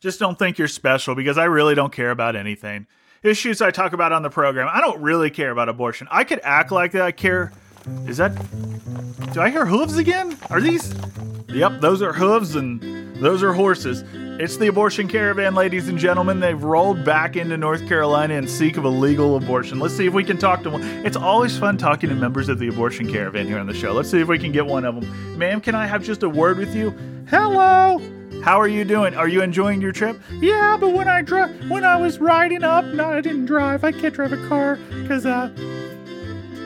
Just 0.00 0.18
don't 0.18 0.38
think 0.38 0.58
you're 0.58 0.68
special 0.68 1.14
because 1.14 1.38
i 1.38 1.44
really 1.44 1.74
don't 1.74 1.92
care 1.92 2.10
about 2.10 2.34
anything. 2.36 2.86
Issues 3.22 3.62
i 3.62 3.70
talk 3.70 3.92
about 3.92 4.12
on 4.12 4.22
the 4.22 4.30
program 4.30 4.68
i 4.72 4.80
don't 4.80 5.00
really 5.00 5.30
care 5.30 5.50
about 5.50 5.68
abortion. 5.68 6.08
I 6.10 6.24
could 6.24 6.40
act 6.42 6.72
like 6.72 6.92
that 6.92 7.02
i 7.02 7.12
care 7.12 7.52
is 8.06 8.16
that 8.16 8.34
do 9.32 9.40
i 9.40 9.50
hear 9.50 9.66
hooves 9.66 9.96
again 9.96 10.36
are 10.50 10.60
these 10.60 10.94
Yep, 11.56 11.80
those 11.80 12.02
are 12.02 12.12
hooves 12.12 12.54
and 12.54 12.82
those 13.16 13.42
are 13.42 13.54
horses. 13.54 14.04
It's 14.38 14.58
the 14.58 14.66
abortion 14.66 15.08
caravan, 15.08 15.54
ladies 15.54 15.88
and 15.88 15.96
gentlemen. 15.98 16.38
They've 16.38 16.62
rolled 16.62 17.02
back 17.02 17.34
into 17.34 17.56
North 17.56 17.88
Carolina 17.88 18.34
in 18.34 18.46
seek 18.46 18.76
of 18.76 18.84
a 18.84 18.90
legal 18.90 19.36
abortion. 19.38 19.78
Let's 19.78 19.96
see 19.96 20.06
if 20.06 20.12
we 20.12 20.22
can 20.22 20.36
talk 20.36 20.62
to 20.64 20.70
one. 20.70 20.82
It's 21.06 21.16
always 21.16 21.56
fun 21.58 21.78
talking 21.78 22.10
to 22.10 22.14
members 22.14 22.50
of 22.50 22.58
the 22.58 22.68
abortion 22.68 23.10
caravan 23.10 23.46
here 23.46 23.58
on 23.58 23.66
the 23.66 23.72
show. 23.72 23.92
Let's 23.94 24.10
see 24.10 24.20
if 24.20 24.28
we 24.28 24.38
can 24.38 24.52
get 24.52 24.66
one 24.66 24.84
of 24.84 25.00
them. 25.00 25.38
Ma'am, 25.38 25.62
can 25.62 25.74
I 25.74 25.86
have 25.86 26.02
just 26.04 26.22
a 26.24 26.28
word 26.28 26.58
with 26.58 26.76
you? 26.76 26.90
Hello. 27.30 28.02
How 28.42 28.60
are 28.60 28.68
you 28.68 28.84
doing? 28.84 29.14
Are 29.14 29.28
you 29.28 29.40
enjoying 29.40 29.80
your 29.80 29.92
trip? 29.92 30.20
Yeah, 30.32 30.76
but 30.78 30.90
when 30.92 31.08
I 31.08 31.22
dri- 31.22 31.68
when 31.68 31.84
I 31.84 31.96
was 31.96 32.18
riding 32.18 32.64
up, 32.64 32.84
no, 32.84 33.08
I 33.08 33.22
didn't 33.22 33.46
drive. 33.46 33.82
I 33.82 33.92
can't 33.92 34.12
drive 34.12 34.34
a 34.34 34.48
car 34.48 34.76
because 34.90 35.24
uh 35.24 35.48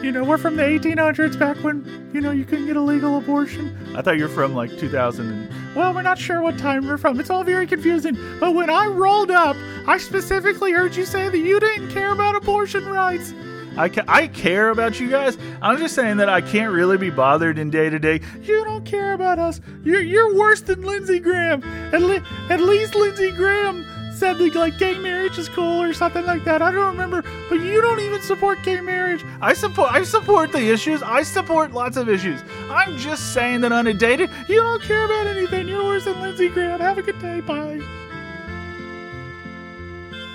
you 0.02 0.12
know, 0.12 0.24
we're 0.24 0.38
from 0.38 0.56
the 0.56 0.62
1800s, 0.62 1.38
back 1.38 1.56
when, 1.58 2.10
you 2.14 2.20
know, 2.20 2.30
you 2.30 2.44
couldn't 2.44 2.66
get 2.66 2.76
a 2.76 2.80
legal 2.80 3.18
abortion. 3.18 3.76
I 3.94 4.02
thought 4.02 4.16
you're 4.18 4.28
from 4.28 4.54
like 4.54 4.70
2000. 4.78 5.26
And... 5.26 5.74
Well, 5.76 5.92
we're 5.94 6.02
not 6.02 6.18
sure 6.18 6.40
what 6.40 6.58
time 6.58 6.86
we're 6.86 6.98
from. 6.98 7.20
It's 7.20 7.30
all 7.30 7.44
very 7.44 7.66
confusing. 7.66 8.16
But 8.38 8.54
when 8.54 8.70
I 8.70 8.86
rolled 8.86 9.30
up, 9.30 9.56
I 9.86 9.98
specifically 9.98 10.72
heard 10.72 10.96
you 10.96 11.04
say 11.04 11.28
that 11.28 11.38
you 11.38 11.60
didn't 11.60 11.90
care 11.90 12.12
about 12.12 12.34
abortion 12.34 12.86
rights. 12.86 13.32
I, 13.76 13.88
ca- 13.88 14.04
I 14.08 14.26
care 14.26 14.70
about 14.70 14.98
you 14.98 15.10
guys. 15.10 15.38
I'm 15.62 15.78
just 15.78 15.94
saying 15.94 16.16
that 16.16 16.28
I 16.28 16.40
can't 16.40 16.72
really 16.72 16.96
be 16.96 17.10
bothered 17.10 17.58
in 17.58 17.70
day 17.70 17.88
to 17.88 17.98
day. 17.98 18.20
You 18.42 18.64
don't 18.64 18.84
care 18.84 19.12
about 19.12 19.38
us. 19.38 19.60
You're, 19.84 20.02
you're 20.02 20.34
worse 20.34 20.60
than 20.62 20.82
Lindsey 20.82 21.20
Graham. 21.20 21.62
At, 21.92 22.02
le- 22.02 22.24
at 22.48 22.60
least 22.60 22.94
Lindsey 22.94 23.30
Graham 23.30 23.84
that, 24.20 24.38
like 24.54 24.78
gay 24.78 24.98
marriage 24.98 25.38
is 25.38 25.48
cool 25.48 25.82
or 25.82 25.92
something 25.92 26.24
like 26.24 26.44
that. 26.44 26.62
I 26.62 26.70
don't 26.70 26.86
remember, 26.86 27.22
but 27.48 27.60
you 27.60 27.80
don't 27.80 28.00
even 28.00 28.20
support 28.22 28.62
gay 28.62 28.80
marriage. 28.80 29.24
I 29.40 29.52
support 29.52 29.92
I 29.92 30.02
support 30.04 30.52
the 30.52 30.70
issues. 30.70 31.02
I 31.02 31.22
support 31.22 31.72
lots 31.72 31.96
of 31.96 32.08
issues. 32.08 32.42
I'm 32.70 32.96
just 32.98 33.32
saying 33.32 33.62
that 33.62 33.72
on 33.72 33.86
a 33.86 33.94
date, 33.94 34.20
you 34.48 34.56
don't 34.60 34.82
care 34.82 35.04
about 35.04 35.26
anything. 35.26 35.68
You're 35.68 35.84
worse 35.84 36.04
than 36.04 36.20
Lindsey 36.20 36.48
Graham. 36.48 36.80
Have 36.80 36.98
a 36.98 37.02
good 37.02 37.18
day. 37.20 37.40
Bye. 37.40 37.80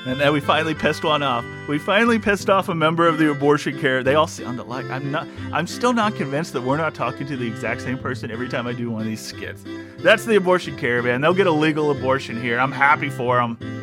And 0.06 0.20
then 0.20 0.34
we 0.34 0.40
finally 0.40 0.76
pissed 0.76 1.04
one 1.04 1.24
off. 1.24 1.44
We 1.68 1.80
finally 1.80 2.20
pissed 2.20 2.48
off 2.48 2.70
a 2.70 2.76
member 2.76 3.08
of 3.08 3.18
the 3.18 3.32
abortion 3.32 3.80
care. 3.80 4.04
They 4.04 4.14
all 4.14 4.28
sound 4.28 4.60
alike. 4.60 4.86
I'm 4.92 5.12
not. 5.12 5.28
I'm 5.52 5.66
still 5.66 5.94
not 5.94 6.16
convinced 6.16 6.54
that 6.54 6.62
we're 6.62 6.78
not 6.78 6.94
talking 6.94 7.26
to 7.26 7.36
the 7.36 7.48
exact 7.48 7.82
same 7.82 7.98
person 7.98 8.30
every 8.30 8.48
time 8.48 8.68
I 8.68 8.74
do 8.74 8.92
one 8.92 9.02
of 9.02 9.08
these 9.08 9.26
skits. 9.26 9.64
That's 9.98 10.26
the 10.26 10.36
abortion 10.36 10.78
caravan. 10.78 11.22
They'll 11.22 11.34
get 11.34 11.48
a 11.48 11.52
legal 11.52 11.90
abortion 11.90 12.40
here. 12.40 12.60
I'm 12.60 12.72
happy 12.72 13.10
for 13.10 13.38
them. 13.38 13.75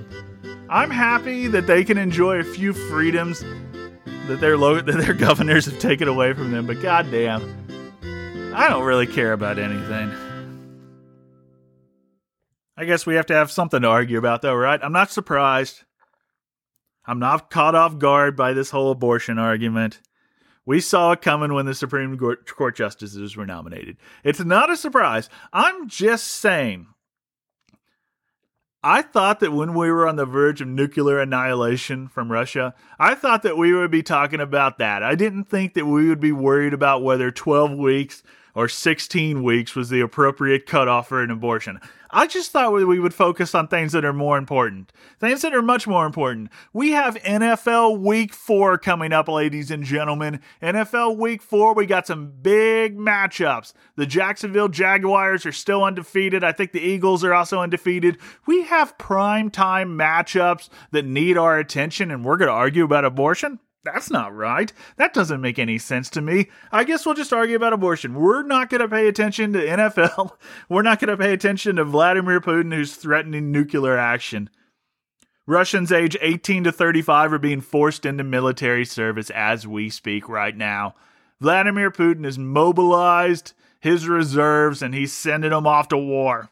I'm 0.72 0.88
happy 0.88 1.48
that 1.48 1.66
they 1.66 1.84
can 1.84 1.98
enjoy 1.98 2.36
a 2.36 2.44
few 2.44 2.72
freedoms 2.72 3.44
that 4.26 4.40
their 4.40 4.56
lo- 4.56 4.80
that 4.80 4.96
their 4.96 5.12
governors 5.12 5.66
have 5.66 5.78
taken 5.78 6.08
away 6.08 6.32
from 6.32 6.50
them, 6.50 6.66
but 6.66 6.80
goddamn, 6.80 7.42
I 8.54 8.70
don't 8.70 8.84
really 8.84 9.06
care 9.06 9.34
about 9.34 9.58
anything. 9.58 10.10
I 12.74 12.86
guess 12.86 13.04
we 13.04 13.16
have 13.16 13.26
to 13.26 13.34
have 13.34 13.50
something 13.50 13.82
to 13.82 13.88
argue 13.88 14.16
about, 14.16 14.40
though, 14.40 14.54
right? 14.54 14.80
I'm 14.82 14.94
not 14.94 15.10
surprised. 15.10 15.82
I'm 17.04 17.18
not 17.18 17.50
caught 17.50 17.74
off 17.74 17.98
guard 17.98 18.34
by 18.34 18.54
this 18.54 18.70
whole 18.70 18.90
abortion 18.90 19.38
argument. 19.38 20.00
We 20.64 20.80
saw 20.80 21.12
it 21.12 21.20
coming 21.20 21.52
when 21.52 21.66
the 21.66 21.74
Supreme 21.74 22.16
Court 22.16 22.74
justices 22.76 23.36
were 23.36 23.44
nominated. 23.44 23.98
It's 24.24 24.40
not 24.40 24.70
a 24.70 24.78
surprise. 24.78 25.28
I'm 25.52 25.86
just 25.86 26.28
saying. 26.28 26.86
I 28.84 29.02
thought 29.02 29.38
that 29.40 29.52
when 29.52 29.74
we 29.74 29.90
were 29.92 30.08
on 30.08 30.16
the 30.16 30.26
verge 30.26 30.60
of 30.60 30.66
nuclear 30.66 31.20
annihilation 31.20 32.08
from 32.08 32.32
Russia, 32.32 32.74
I 32.98 33.14
thought 33.14 33.44
that 33.44 33.56
we 33.56 33.72
would 33.72 33.92
be 33.92 34.02
talking 34.02 34.40
about 34.40 34.78
that. 34.78 35.04
I 35.04 35.14
didn't 35.14 35.44
think 35.44 35.74
that 35.74 35.86
we 35.86 36.08
would 36.08 36.18
be 36.18 36.32
worried 36.32 36.74
about 36.74 37.02
whether 37.02 37.30
12 37.30 37.72
weeks 37.72 38.24
or 38.54 38.68
16 38.68 39.42
weeks 39.42 39.74
was 39.74 39.88
the 39.88 40.00
appropriate 40.00 40.66
cutoff 40.66 41.08
for 41.08 41.22
an 41.22 41.30
abortion. 41.30 41.80
I 42.14 42.26
just 42.26 42.50
thought 42.50 42.74
we 42.74 42.98
would 42.98 43.14
focus 43.14 43.54
on 43.54 43.68
things 43.68 43.92
that 43.92 44.04
are 44.04 44.12
more 44.12 44.36
important, 44.36 44.92
things 45.18 45.40
that 45.40 45.54
are 45.54 45.62
much 45.62 45.86
more 45.86 46.04
important. 46.04 46.50
We 46.74 46.90
have 46.90 47.14
NFL 47.16 48.00
Week 48.00 48.34
4 48.34 48.76
coming 48.76 49.14
up, 49.14 49.28
ladies 49.28 49.70
and 49.70 49.82
gentlemen. 49.82 50.40
NFL 50.62 51.16
Week 51.16 51.40
4, 51.40 51.74
we 51.74 51.86
got 51.86 52.06
some 52.06 52.30
big 52.42 52.98
matchups. 52.98 53.72
The 53.96 54.04
Jacksonville 54.04 54.68
Jaguars 54.68 55.46
are 55.46 55.52
still 55.52 55.82
undefeated. 55.82 56.44
I 56.44 56.52
think 56.52 56.72
the 56.72 56.80
Eagles 56.80 57.24
are 57.24 57.32
also 57.32 57.60
undefeated. 57.60 58.18
We 58.44 58.64
have 58.64 58.98
prime 58.98 59.48
time 59.48 59.96
matchups 59.96 60.68
that 60.90 61.06
need 61.06 61.38
our 61.38 61.58
attention, 61.58 62.10
and 62.10 62.26
we're 62.26 62.36
going 62.36 62.48
to 62.48 62.52
argue 62.52 62.84
about 62.84 63.06
abortion? 63.06 63.58
That's 63.84 64.10
not 64.10 64.34
right. 64.34 64.72
That 64.96 65.12
doesn't 65.12 65.40
make 65.40 65.58
any 65.58 65.76
sense 65.76 66.08
to 66.10 66.20
me. 66.20 66.48
I 66.70 66.84
guess 66.84 67.04
we'll 67.04 67.16
just 67.16 67.32
argue 67.32 67.56
about 67.56 67.72
abortion. 67.72 68.14
We're 68.14 68.44
not 68.44 68.70
going 68.70 68.80
to 68.80 68.88
pay 68.88 69.08
attention 69.08 69.52
to 69.54 69.66
NFL. 69.66 70.32
We're 70.68 70.82
not 70.82 71.00
going 71.00 71.10
to 71.10 71.16
pay 71.16 71.32
attention 71.32 71.76
to 71.76 71.84
Vladimir 71.84 72.40
Putin, 72.40 72.72
who's 72.72 72.94
threatening 72.94 73.50
nuclear 73.50 73.98
action. 73.98 74.50
Russians 75.46 75.90
age 75.90 76.16
18 76.20 76.64
to 76.64 76.72
35 76.72 77.32
are 77.32 77.38
being 77.38 77.60
forced 77.60 78.06
into 78.06 78.22
military 78.22 78.84
service 78.84 79.30
as 79.30 79.66
we 79.66 79.90
speak 79.90 80.28
right 80.28 80.56
now. 80.56 80.94
Vladimir 81.40 81.90
Putin 81.90 82.24
has 82.24 82.38
mobilized 82.38 83.52
his 83.80 84.06
reserves 84.06 84.80
and 84.80 84.94
he's 84.94 85.12
sending 85.12 85.50
them 85.50 85.66
off 85.66 85.88
to 85.88 85.98
war. 85.98 86.50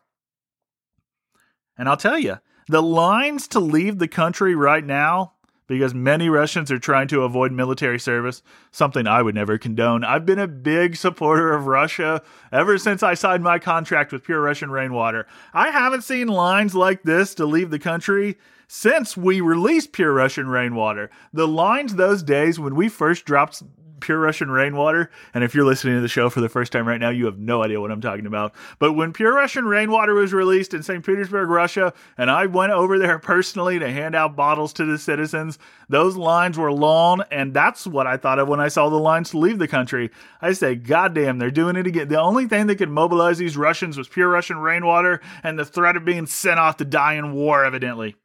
And 1.78 1.88
I'll 1.88 1.96
tell 1.96 2.18
you, 2.18 2.38
the 2.66 2.82
lines 2.82 3.46
to 3.48 3.60
leave 3.60 4.00
the 4.00 4.08
country 4.08 4.56
right 4.56 4.84
now 4.84 5.34
because 5.70 5.94
many 5.94 6.28
Russians 6.28 6.72
are 6.72 6.80
trying 6.80 7.06
to 7.06 7.22
avoid 7.22 7.52
military 7.52 8.00
service, 8.00 8.42
something 8.72 9.06
I 9.06 9.22
would 9.22 9.36
never 9.36 9.56
condone. 9.56 10.02
I've 10.02 10.26
been 10.26 10.40
a 10.40 10.48
big 10.48 10.96
supporter 10.96 11.52
of 11.54 11.68
Russia 11.68 12.22
ever 12.50 12.76
since 12.76 13.04
I 13.04 13.14
signed 13.14 13.44
my 13.44 13.60
contract 13.60 14.10
with 14.10 14.24
Pure 14.24 14.40
Russian 14.40 14.72
Rainwater. 14.72 15.28
I 15.54 15.68
haven't 15.70 16.02
seen 16.02 16.26
lines 16.26 16.74
like 16.74 17.04
this 17.04 17.36
to 17.36 17.46
leave 17.46 17.70
the 17.70 17.78
country 17.78 18.36
since 18.66 19.16
we 19.16 19.40
released 19.40 19.92
Pure 19.92 20.14
Russian 20.14 20.48
Rainwater. 20.48 21.08
The 21.32 21.46
lines 21.46 21.94
those 21.94 22.24
days 22.24 22.58
when 22.58 22.74
we 22.74 22.88
first 22.88 23.24
dropped 23.24 23.62
pure 24.00 24.18
Russian 24.18 24.50
rainwater. 24.50 25.10
And 25.32 25.44
if 25.44 25.54
you're 25.54 25.64
listening 25.64 25.94
to 25.94 26.00
the 26.00 26.08
show 26.08 26.30
for 26.30 26.40
the 26.40 26.48
first 26.48 26.72
time 26.72 26.88
right 26.88 27.00
now, 27.00 27.10
you 27.10 27.26
have 27.26 27.38
no 27.38 27.62
idea 27.62 27.80
what 27.80 27.90
I'm 27.90 28.00
talking 28.00 28.26
about. 28.26 28.54
But 28.78 28.94
when 28.94 29.12
pure 29.12 29.34
Russian 29.34 29.66
rainwater 29.66 30.14
was 30.14 30.32
released 30.32 30.74
in 30.74 30.82
St. 30.82 31.04
Petersburg, 31.04 31.48
Russia, 31.48 31.92
and 32.18 32.30
I 32.30 32.46
went 32.46 32.72
over 32.72 32.98
there 32.98 33.18
personally 33.18 33.78
to 33.78 33.90
hand 33.90 34.14
out 34.14 34.36
bottles 34.36 34.72
to 34.74 34.84
the 34.84 34.98
citizens, 34.98 35.58
those 35.88 36.16
lines 36.16 36.58
were 36.58 36.72
long. 36.72 37.22
And 37.30 37.54
that's 37.54 37.86
what 37.86 38.06
I 38.06 38.16
thought 38.16 38.38
of 38.38 38.48
when 38.48 38.60
I 38.60 38.68
saw 38.68 38.88
the 38.88 38.96
lines 38.96 39.30
to 39.30 39.38
leave 39.38 39.58
the 39.58 39.68
country. 39.68 40.10
I 40.40 40.52
say, 40.52 40.74
God 40.74 41.14
damn, 41.14 41.38
they're 41.38 41.50
doing 41.50 41.76
it 41.76 41.86
again. 41.86 42.08
The 42.08 42.20
only 42.20 42.46
thing 42.46 42.66
that 42.66 42.76
could 42.76 42.90
mobilize 42.90 43.38
these 43.38 43.56
Russians 43.56 43.96
was 43.96 44.08
pure 44.08 44.28
Russian 44.28 44.58
rainwater 44.58 45.20
and 45.42 45.58
the 45.58 45.64
threat 45.64 45.96
of 45.96 46.04
being 46.04 46.26
sent 46.26 46.58
off 46.58 46.78
to 46.78 46.84
die 46.84 47.14
in 47.14 47.32
war, 47.32 47.64
evidently. 47.64 48.16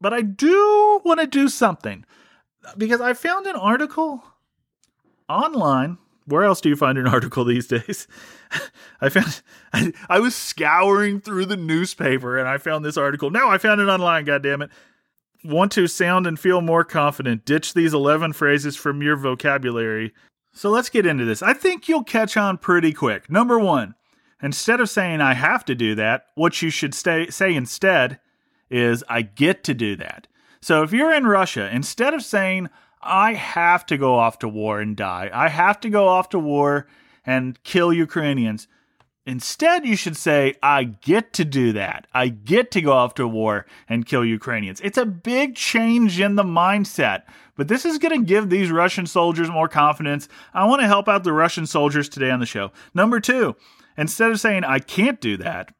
But 0.00 0.12
I 0.12 0.22
do 0.22 1.00
want 1.04 1.20
to 1.20 1.26
do 1.26 1.48
something 1.48 2.04
because 2.76 3.00
I 3.00 3.14
found 3.14 3.46
an 3.46 3.56
article 3.56 4.24
online. 5.28 5.98
Where 6.26 6.44
else 6.44 6.60
do 6.60 6.68
you 6.68 6.76
find 6.76 6.98
an 6.98 7.06
article 7.06 7.44
these 7.44 7.66
days? 7.66 8.08
I 9.00 9.08
found 9.08 9.42
I, 9.72 9.92
I 10.08 10.18
was 10.18 10.34
scouring 10.34 11.20
through 11.20 11.46
the 11.46 11.56
newspaper 11.56 12.36
and 12.38 12.48
I 12.48 12.58
found 12.58 12.84
this 12.84 12.96
article. 12.96 13.30
Now 13.30 13.48
I 13.48 13.58
found 13.58 13.80
it 13.80 13.88
online, 13.88 14.24
God 14.24 14.42
damn 14.42 14.62
it. 14.62 14.70
Want 15.44 15.70
to 15.72 15.86
sound 15.86 16.26
and 16.26 16.38
feel 16.38 16.60
more 16.60 16.84
confident. 16.84 17.44
Ditch 17.44 17.74
these 17.74 17.94
11 17.94 18.32
phrases 18.32 18.74
from 18.74 19.02
your 19.02 19.16
vocabulary. 19.16 20.12
So 20.52 20.70
let's 20.70 20.88
get 20.88 21.06
into 21.06 21.24
this. 21.24 21.42
I 21.42 21.52
think 21.52 21.88
you'll 21.88 22.02
catch 22.02 22.36
on 22.36 22.58
pretty 22.58 22.92
quick. 22.92 23.30
Number 23.30 23.58
one, 23.58 23.94
instead 24.42 24.80
of 24.80 24.90
saying 24.90 25.20
I 25.20 25.34
have 25.34 25.64
to 25.66 25.74
do 25.74 25.94
that, 25.96 26.26
what 26.34 26.60
you 26.62 26.70
should 26.70 26.94
stay, 26.94 27.28
say 27.28 27.54
instead 27.54 28.18
is 28.70 29.04
I 29.08 29.22
get 29.22 29.62
to 29.64 29.74
do 29.74 29.96
that. 29.96 30.26
So 30.60 30.82
if 30.82 30.92
you're 30.92 31.14
in 31.14 31.26
Russia, 31.26 31.70
instead 31.72 32.14
of 32.14 32.24
saying 32.24 32.70
I 33.06 33.34
have 33.34 33.86
to 33.86 33.96
go 33.96 34.16
off 34.16 34.38
to 34.40 34.48
war 34.48 34.80
and 34.80 34.96
die. 34.96 35.30
I 35.32 35.48
have 35.48 35.80
to 35.80 35.90
go 35.90 36.08
off 36.08 36.28
to 36.30 36.38
war 36.38 36.86
and 37.24 37.62
kill 37.64 37.92
Ukrainians. 37.92 38.68
Instead, 39.26 39.84
you 39.84 39.96
should 39.96 40.16
say, 40.16 40.54
I 40.62 40.84
get 40.84 41.32
to 41.32 41.44
do 41.44 41.72
that. 41.72 42.06
I 42.14 42.28
get 42.28 42.70
to 42.72 42.80
go 42.80 42.92
off 42.92 43.14
to 43.14 43.26
war 43.26 43.66
and 43.88 44.06
kill 44.06 44.24
Ukrainians. 44.24 44.80
It's 44.82 44.98
a 44.98 45.04
big 45.04 45.56
change 45.56 46.20
in 46.20 46.36
the 46.36 46.44
mindset, 46.44 47.22
but 47.56 47.66
this 47.66 47.84
is 47.84 47.98
going 47.98 48.20
to 48.20 48.24
give 48.24 48.50
these 48.50 48.70
Russian 48.70 49.04
soldiers 49.04 49.50
more 49.50 49.66
confidence. 49.66 50.28
I 50.54 50.64
want 50.66 50.80
to 50.82 50.86
help 50.86 51.08
out 51.08 51.24
the 51.24 51.32
Russian 51.32 51.66
soldiers 51.66 52.08
today 52.08 52.30
on 52.30 52.38
the 52.38 52.46
show. 52.46 52.70
Number 52.94 53.18
two, 53.18 53.56
instead 53.98 54.30
of 54.30 54.38
saying, 54.38 54.62
I 54.62 54.78
can't 54.78 55.20
do 55.20 55.36
that, 55.38 55.74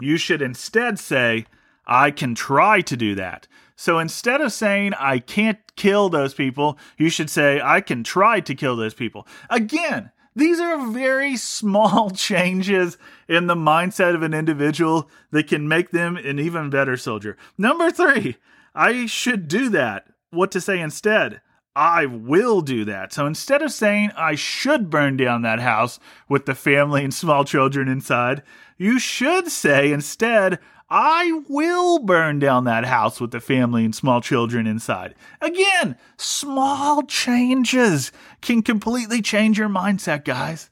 you 0.00 0.16
should 0.16 0.40
instead 0.40 0.98
say, 0.98 1.44
I 1.86 2.10
can 2.10 2.34
try 2.34 2.80
to 2.80 2.96
do 2.96 3.14
that. 3.16 3.48
So 3.82 3.98
instead 3.98 4.40
of 4.40 4.52
saying, 4.52 4.94
I 4.94 5.18
can't 5.18 5.58
kill 5.74 6.08
those 6.08 6.34
people, 6.34 6.78
you 6.98 7.08
should 7.08 7.28
say, 7.28 7.60
I 7.60 7.80
can 7.80 8.04
try 8.04 8.38
to 8.38 8.54
kill 8.54 8.76
those 8.76 8.94
people. 8.94 9.26
Again, 9.50 10.12
these 10.36 10.60
are 10.60 10.86
very 10.92 11.36
small 11.56 12.10
changes 12.10 12.96
in 13.28 13.48
the 13.48 13.56
mindset 13.56 14.14
of 14.14 14.22
an 14.22 14.34
individual 14.34 15.10
that 15.32 15.48
can 15.48 15.66
make 15.66 15.90
them 15.90 16.16
an 16.16 16.38
even 16.38 16.70
better 16.70 16.96
soldier. 16.96 17.36
Number 17.58 17.90
three, 17.90 18.36
I 18.72 19.06
should 19.06 19.48
do 19.48 19.68
that. 19.70 20.06
What 20.30 20.52
to 20.52 20.60
say 20.60 20.78
instead? 20.78 21.40
I 21.74 22.06
will 22.06 22.60
do 22.60 22.84
that. 22.84 23.12
So 23.12 23.26
instead 23.26 23.62
of 23.62 23.72
saying 23.72 24.12
I 24.16 24.36
should 24.36 24.90
burn 24.90 25.16
down 25.16 25.42
that 25.42 25.58
house 25.58 25.98
with 26.28 26.46
the 26.46 26.54
family 26.54 27.02
and 27.02 27.12
small 27.12 27.44
children 27.44 27.88
inside, 27.88 28.44
you 28.78 29.00
should 29.00 29.48
say 29.48 29.90
instead, 29.90 30.60
I 30.94 31.40
will 31.48 32.00
burn 32.00 32.38
down 32.38 32.64
that 32.64 32.84
house 32.84 33.18
with 33.18 33.30
the 33.30 33.40
family 33.40 33.82
and 33.82 33.94
small 33.94 34.20
children 34.20 34.66
inside. 34.66 35.14
Again, 35.40 35.96
small 36.18 37.02
changes 37.04 38.12
can 38.42 38.60
completely 38.60 39.22
change 39.22 39.58
your 39.58 39.70
mindset, 39.70 40.22
guys. 40.26 40.68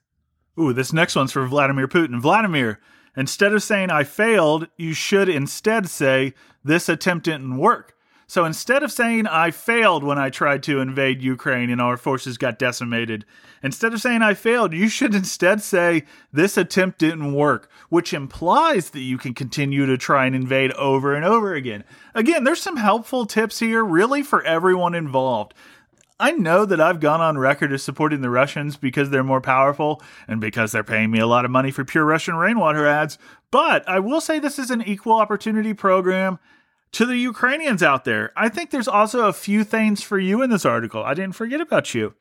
Ooh, 0.59 0.75
this 0.75 0.93
next 0.93 1.17
one's 1.17 1.33
for 1.33 1.47
Vladimir 1.47 1.89
Putin. 1.89 2.21
Vladimir, 2.21 2.81
instead 3.17 3.55
of 3.55 3.63
saying 3.63 3.89
I 3.89 4.05
failed, 4.05 4.69
you 4.77 4.93
should 4.93 5.31
instead 5.31 5.89
say 5.89 6.35
this 6.63 6.91
attempt 6.91 7.25
didn't 7.25 7.57
work. 7.57 7.95
So 8.31 8.45
instead 8.45 8.85
of 8.85 8.93
saying 8.93 9.27
I 9.27 9.51
failed 9.51 10.05
when 10.05 10.17
I 10.17 10.31
tried 10.31 10.63
to 10.63 10.79
invade 10.79 11.21
Ukraine 11.21 11.69
and 11.69 11.81
our 11.81 11.97
forces 11.97 12.39
got 12.39 12.61
decimated, 12.61 13.25
instead 13.61 13.93
of 13.93 14.01
saying 14.01 14.23
I 14.23 14.35
failed, 14.35 14.73
you 14.73 14.89
should 14.89 15.17
instead 15.17 15.61
say 15.63 16.05
this 16.33 16.57
attempt 16.57 17.01
didn't 17.01 17.35
work, 17.35 17.69
which 17.89 18.15
implies 18.15 18.91
that 18.91 19.01
you 19.01 19.19
can 19.19 19.35
continue 19.35 19.85
to 19.85 19.99
try 19.99 20.27
and 20.27 20.37
invade 20.37 20.71
over 20.75 21.13
and 21.13 21.25
over 21.25 21.55
again. 21.55 21.83
Again, 22.15 22.45
there's 22.45 22.63
some 22.63 22.77
helpful 22.77 23.27
tips 23.27 23.59
here, 23.59 23.85
really, 23.85 24.23
for 24.23 24.45
everyone 24.45 24.95
involved. 24.95 25.53
I 26.21 26.31
know 26.31 26.65
that 26.67 26.81
I've 26.81 27.01
gone 27.01 27.21
on 27.21 27.37
record 27.37 27.73
as 27.73 27.83
supporting 27.83 28.21
the 28.21 28.31
Russians 28.31 28.77
because 28.77 29.11
they're 29.11 29.25
more 29.25 29.41
powerful 29.41 30.01
and 30.29 30.41
because 30.41 30.71
they're 30.71 30.85
paying 30.85 31.11
me 31.11 31.19
a 31.19 31.27
lot 31.27 31.45
of 31.45 31.51
money 31.51 31.73
for 31.73 31.85
pure 31.85 32.05
Russian 32.05 32.37
rainwater 32.37 32.87
ads, 32.87 33.19
but 33.51 33.89
I 33.89 33.99
will 33.99 34.21
say 34.21 34.39
this 34.39 34.61
is 34.61 34.71
an 34.71 34.83
equal 34.83 35.15
opportunity 35.15 35.75
program 35.75 36.39
to 36.93 37.07
the 37.07 37.17
Ukrainians 37.17 37.83
out 37.83 38.05
there, 38.05 38.33
I 38.37 38.49
think 38.49 38.71
there's 38.71 38.89
also 38.89 39.27
a 39.27 39.33
few 39.33 39.65
things 39.65 40.03
for 40.03 40.19
you 40.19 40.43
in 40.43 40.51
this 40.51 40.65
article. 40.65 41.03
I 41.03 41.15
didn't 41.15 41.37
forget 41.37 41.61
about 41.61 41.95
you. 41.95 42.15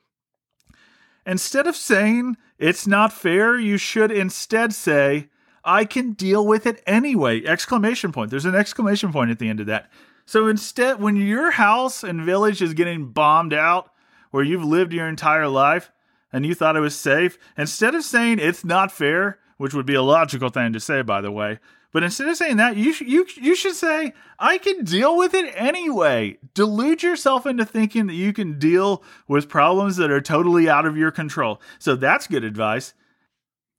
Instead 1.25 1.67
of 1.67 1.75
saying 1.75 2.37
it's 2.57 2.87
not 2.87 3.13
fair, 3.13 3.57
you 3.59 3.77
should 3.77 4.11
instead 4.11 4.73
say, 4.73 5.29
I 5.63 5.85
can 5.85 6.13
deal 6.13 6.45
with 6.45 6.65
it 6.65 6.81
anyway! 6.87 7.43
Exclamation 7.45 8.11
point. 8.11 8.31
There's 8.31 8.45
an 8.45 8.55
exclamation 8.55 9.11
point 9.11 9.31
at 9.31 9.39
the 9.39 9.49
end 9.49 9.59
of 9.59 9.65
that. 9.67 9.91
So 10.25 10.47
instead, 10.47 11.01
when 11.01 11.15
your 11.15 11.51
house 11.51 12.03
and 12.03 12.21
village 12.21 12.61
is 12.61 12.73
getting 12.73 13.07
bombed 13.11 13.53
out, 13.53 13.91
where 14.31 14.43
you've 14.43 14.63
lived 14.63 14.93
your 14.93 15.07
entire 15.07 15.47
life 15.47 15.91
and 16.31 16.45
you 16.45 16.53
thought 16.53 16.75
it 16.75 16.81
was 16.81 16.95
safe, 16.95 17.37
instead 17.57 17.95
of 17.95 18.03
saying 18.03 18.39
it's 18.39 18.63
not 18.63 18.91
fair, 18.91 19.39
which 19.57 19.73
would 19.73 19.85
be 19.85 19.95
a 19.95 20.01
logical 20.01 20.49
thing 20.49 20.71
to 20.73 20.79
say, 20.79 21.01
by 21.01 21.19
the 21.19 21.31
way, 21.31 21.59
But 21.91 22.03
instead 22.03 22.27
of 22.27 22.37
saying 22.37 22.57
that, 22.57 22.77
you 22.77 22.93
sh- 22.93 23.01
you 23.01 23.25
you 23.35 23.55
should 23.55 23.75
say 23.75 24.13
I 24.37 24.59
can 24.59 24.83
deal 24.83 25.17
with 25.17 25.33
it 25.33 25.51
anyway. 25.55 26.37
Delude 26.53 27.01
yourself 27.01 27.47
into 27.47 27.65
thinking 27.65 28.05
that 28.07 28.13
you 28.13 28.31
can 28.31 28.59
deal 28.59 29.03
with 29.27 29.49
problems 29.49 29.97
that 29.97 30.11
are 30.11 30.21
totally 30.21 30.69
out 30.69 30.85
of 30.85 30.97
your 30.97 31.11
control. 31.11 31.59
So 31.79 31.95
that's 31.95 32.27
good 32.27 32.43
advice. 32.43 32.93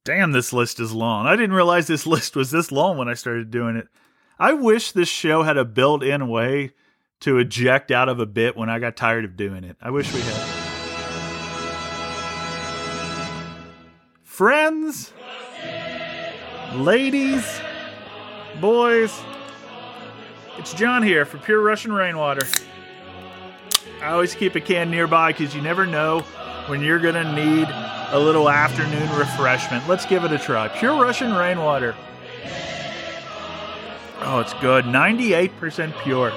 Damn, 0.05 0.33
this 0.33 0.53
list 0.53 0.81
is 0.81 0.93
long. 0.93 1.27
I 1.27 1.37
didn't 1.37 1.55
realize 1.55 1.87
this 1.87 2.07
list 2.15 2.35
was 2.35 2.51
this 2.51 2.73
long 2.73 2.99
when 2.99 3.09
I 3.09 3.15
started 3.15 3.51
doing 3.51 3.77
it. 3.77 3.87
I 4.39 4.55
wish 4.55 4.93
this 4.93 5.09
show 5.09 5.43
had 5.43 5.59
a 5.59 5.65
built-in 5.65 6.27
way 6.27 6.73
to 7.21 7.37
eject 7.39 7.91
out 7.91 8.09
of 8.09 8.19
a 8.19 8.27
bit 8.27 8.57
when 8.57 8.71
I 8.71 8.79
got 8.79 8.97
tired 8.97 9.27
of 9.27 9.37
doing 9.37 9.65
it. 9.65 9.77
I 9.81 9.91
wish 9.91 10.13
we 10.13 10.21
had. 10.21 10.61
Friends, 14.23 15.13
ladies, 16.73 17.61
boys, 18.59 19.23
it's 20.59 20.73
John 20.75 21.03
here 21.03 21.25
for 21.25 21.39
Pure 21.39 21.61
Russian 21.61 21.93
Rainwater. 21.93 22.47
I 24.03 24.13
always 24.13 24.35
keep 24.35 24.55
a 24.55 24.61
can 24.61 24.91
nearby 24.91 25.33
because 25.33 25.55
you 25.55 25.61
never 25.61 25.87
know 25.87 26.21
when 26.67 26.83
you're 26.83 26.99
going 26.99 27.15
to 27.15 27.33
need 27.35 27.69
a 28.13 28.19
little 28.19 28.49
afternoon 28.49 29.09
refreshment. 29.19 29.87
Let's 29.89 30.07
give 30.07 30.25
it 30.25 30.33
a 30.33 30.39
try. 30.39 30.69
Pure 30.69 31.03
Russian 31.03 31.35
Rainwater. 31.35 31.95
Oh, 34.23 34.41
it's 34.41 34.55
good. 34.55 34.85
98% 34.87 36.03
pure. 36.03 36.31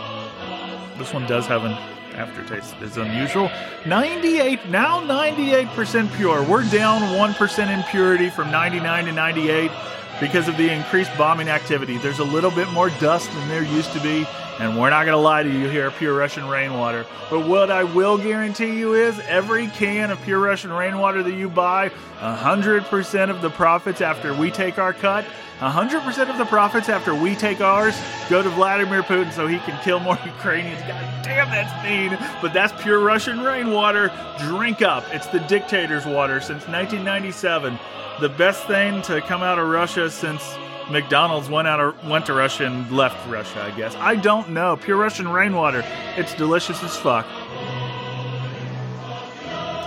This 0.97 1.13
one 1.13 1.25
does 1.25 1.45
have 1.47 1.63
an 1.63 1.73
aftertaste 2.13 2.75
is 2.81 2.97
unusual. 2.97 3.49
98, 3.85 4.69
now 4.69 5.01
98% 5.01 6.15
pure. 6.15 6.43
We're 6.43 6.69
down 6.69 7.01
1% 7.01 7.73
in 7.73 7.83
purity 7.83 8.29
from 8.29 8.51
99 8.51 9.05
to 9.05 9.11
98 9.11 9.71
because 10.19 10.47
of 10.47 10.57
the 10.57 10.69
increased 10.71 11.11
bombing 11.17 11.49
activity. 11.49 11.97
There's 11.97 12.19
a 12.19 12.23
little 12.23 12.51
bit 12.51 12.69
more 12.69 12.89
dust 12.89 13.31
than 13.31 13.47
there 13.49 13.63
used 13.63 13.91
to 13.93 13.99
be, 13.99 14.25
and 14.59 14.77
we're 14.77 14.89
not 14.89 15.05
going 15.05 15.15
to 15.15 15.21
lie 15.21 15.43
to 15.43 15.49
you 15.49 15.69
here, 15.69 15.89
Pure 15.91 16.15
Russian 16.15 16.47
Rainwater. 16.47 17.05
But 17.29 17.47
what 17.47 17.71
I 17.71 17.83
will 17.83 18.17
guarantee 18.17 18.77
you 18.77 18.93
is 18.93 19.19
every 19.21 19.67
can 19.67 20.11
of 20.11 20.21
Pure 20.21 20.39
Russian 20.39 20.71
Rainwater 20.71 21.23
that 21.23 21.33
you 21.33 21.49
buy, 21.49 21.89
100% 22.19 23.29
of 23.29 23.41
the 23.41 23.49
profits 23.49 24.01
after 24.01 24.33
we 24.33 24.51
take 24.51 24.77
our 24.77 24.93
cut, 24.93 25.25
100% 25.59 26.29
of 26.29 26.37
the 26.37 26.45
profits 26.45 26.89
after 26.89 27.15
we 27.15 27.35
take 27.35 27.61
ours 27.61 27.95
go 28.29 28.41
to 28.41 28.49
Vladimir 28.49 29.01
Putin 29.01 29.31
so 29.31 29.47
he 29.47 29.59
can 29.59 29.81
kill 29.83 29.99
more 29.99 30.17
Ukrainians. 30.25 30.81
God 30.81 31.23
damn, 31.23 31.49
that's 31.49 31.83
mean. 31.83 32.17
But 32.41 32.53
that's 32.53 32.79
pure 32.81 32.99
Russian 32.99 33.41
rainwater. 33.41 34.11
Drink 34.39 34.81
up. 34.81 35.05
It's 35.11 35.27
the 35.27 35.39
dictator's 35.39 36.05
water 36.05 36.39
since 36.41 36.67
1997. 36.67 37.79
The 38.19 38.29
best 38.29 38.65
thing 38.67 39.01
to 39.03 39.21
come 39.21 39.41
out 39.41 39.57
of 39.57 39.67
Russia 39.69 40.09
since 40.09 40.43
McDonald's 40.91 41.49
went 41.49 41.67
out 41.67 41.79
of, 41.79 42.07
went 42.07 42.25
to 42.27 42.33
Russia 42.33 42.65
and 42.65 42.91
left 42.91 43.27
Russia, 43.29 43.63
I 43.63 43.71
guess. 43.71 43.95
I 43.95 44.15
don't 44.15 44.49
know. 44.49 44.77
Pure 44.77 44.97
Russian 44.97 45.27
rainwater. 45.27 45.83
It's 46.17 46.33
delicious 46.35 46.83
as 46.83 46.95
fuck. 46.95 47.25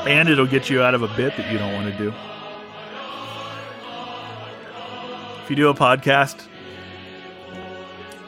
And 0.07 0.29
it'll 0.29 0.47
get 0.47 0.71
you 0.71 0.83
out 0.83 0.95
of 0.95 1.03
a 1.03 1.09
bit 1.09 1.37
that 1.37 1.53
you 1.53 1.59
don't 1.59 1.75
want 1.75 1.93
to 1.93 1.99
do. 1.99 2.13
If 5.43 5.51
you 5.51 5.57
do 5.57 5.69
a 5.69 5.75
podcast, 5.75 6.47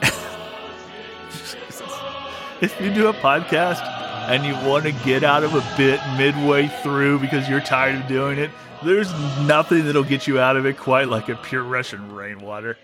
if 2.61 2.79
you 2.79 2.93
do 2.93 3.07
a 3.07 3.13
podcast 3.13 3.81
and 4.29 4.45
you 4.45 4.53
want 4.69 4.85
to 4.85 4.91
get 4.91 5.23
out 5.23 5.43
of 5.43 5.55
a 5.55 5.63
bit 5.75 5.99
midway 6.17 6.67
through 6.83 7.19
because 7.19 7.49
you're 7.49 7.61
tired 7.61 8.01
of 8.01 8.07
doing 8.07 8.37
it, 8.39 8.51
there's 8.83 9.11
nothing 9.41 9.85
that'll 9.85 10.03
get 10.03 10.27
you 10.27 10.39
out 10.39 10.57
of 10.57 10.65
it 10.65 10.77
quite 10.77 11.07
like 11.07 11.29
a 11.29 11.35
pure 11.35 11.63
Russian 11.63 12.13
rainwater. 12.13 12.77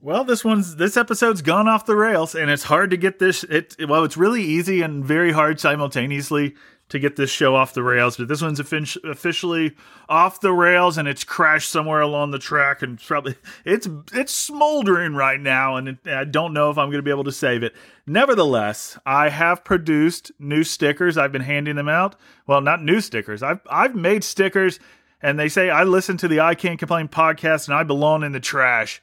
Well, 0.00 0.24
this 0.24 0.44
one's 0.44 0.76
this 0.76 0.96
episode's 0.96 1.42
gone 1.42 1.68
off 1.68 1.86
the 1.86 1.96
rails, 1.96 2.34
and 2.34 2.50
it's 2.50 2.64
hard 2.64 2.90
to 2.90 2.96
get 2.96 3.18
this. 3.18 3.44
It 3.44 3.76
well, 3.88 4.04
it's 4.04 4.16
really 4.16 4.42
easy 4.42 4.82
and 4.82 5.04
very 5.04 5.32
hard 5.32 5.58
simultaneously 5.58 6.54
to 6.88 6.98
get 6.98 7.16
this 7.16 7.30
show 7.30 7.56
off 7.56 7.74
the 7.74 7.82
rails. 7.82 8.16
But 8.16 8.28
this 8.28 8.42
one's 8.42 8.60
officially 8.60 9.74
off 10.08 10.40
the 10.40 10.52
rails, 10.52 10.96
and 10.98 11.08
it's 11.08 11.24
crashed 11.24 11.70
somewhere 11.70 12.00
along 12.00 12.30
the 12.30 12.38
track, 12.38 12.82
and 12.82 13.00
probably 13.00 13.36
it's 13.64 13.88
it's 14.12 14.32
smoldering 14.32 15.14
right 15.14 15.40
now, 15.40 15.76
and 15.76 15.98
I 16.06 16.24
don't 16.24 16.52
know 16.52 16.70
if 16.70 16.78
I'm 16.78 16.88
going 16.88 16.98
to 16.98 17.02
be 17.02 17.10
able 17.10 17.24
to 17.24 17.32
save 17.32 17.62
it. 17.62 17.74
Nevertheless, 18.06 18.98
I 19.04 19.30
have 19.30 19.64
produced 19.64 20.30
new 20.38 20.62
stickers. 20.62 21.18
I've 21.18 21.32
been 21.32 21.42
handing 21.42 21.76
them 21.76 21.88
out. 21.88 22.14
Well, 22.46 22.60
not 22.60 22.82
new 22.82 23.00
stickers. 23.00 23.42
I've 23.42 23.60
I've 23.68 23.94
made 23.94 24.22
stickers, 24.22 24.78
and 25.20 25.38
they 25.38 25.48
say 25.48 25.70
I 25.70 25.84
listen 25.84 26.16
to 26.18 26.28
the 26.28 26.40
I 26.40 26.54
Can't 26.54 26.78
Complain 26.78 27.08
podcast, 27.08 27.66
and 27.66 27.76
I 27.76 27.82
belong 27.82 28.22
in 28.22 28.32
the 28.32 28.40
trash 28.40 29.02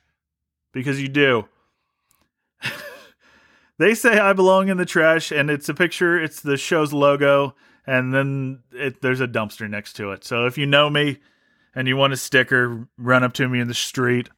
because 0.71 1.01
you 1.01 1.09
do. 1.09 1.49
they 3.77 3.93
say 3.93 4.19
I 4.19 4.31
belong 4.31 4.69
in 4.69 4.77
the 4.77 4.85
trash, 4.85 5.31
and 5.31 5.49
it's 5.49 5.67
a 5.67 5.73
picture. 5.73 6.17
It's 6.17 6.39
the 6.39 6.55
show's 6.55 6.93
logo, 6.93 7.55
and 7.85 8.13
then 8.13 8.59
it, 8.71 9.01
there's 9.01 9.21
a 9.21 9.27
dumpster 9.27 9.69
next 9.69 9.93
to 9.93 10.11
it. 10.11 10.23
So 10.23 10.45
if 10.45 10.57
you 10.57 10.65
know 10.65 10.89
me 10.89 11.19
and 11.75 11.87
you 11.87 11.97
want 11.97 12.13
a 12.13 12.17
sticker, 12.17 12.87
run 12.97 13.23
up 13.23 13.33
to 13.33 13.47
me 13.47 13.59
in 13.59 13.67
the 13.67 13.73
street. 13.73 14.29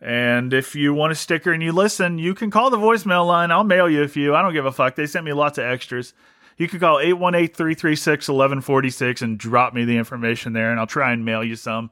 And 0.00 0.52
if 0.52 0.74
you 0.74 0.94
want 0.94 1.12
a 1.12 1.16
sticker 1.16 1.52
and 1.52 1.62
you 1.62 1.72
listen, 1.72 2.18
you 2.18 2.34
can 2.34 2.50
call 2.50 2.70
the 2.70 2.76
voicemail 2.76 3.26
line. 3.26 3.50
I'll 3.50 3.64
mail 3.64 3.88
you 3.88 4.02
a 4.02 4.08
few. 4.08 4.34
I 4.34 4.42
don't 4.42 4.52
give 4.52 4.66
a 4.66 4.72
fuck. 4.72 4.94
They 4.94 5.06
sent 5.06 5.24
me 5.24 5.32
lots 5.32 5.58
of 5.58 5.64
extras. 5.64 6.14
You 6.56 6.68
can 6.68 6.80
call 6.80 6.98
818 6.98 7.54
336 7.54 8.28
1146 8.28 9.22
and 9.22 9.38
drop 9.38 9.74
me 9.74 9.84
the 9.84 9.96
information 9.96 10.52
there, 10.52 10.70
and 10.70 10.80
I'll 10.80 10.88
try 10.88 11.12
and 11.12 11.24
mail 11.24 11.44
you 11.44 11.54
some. 11.54 11.90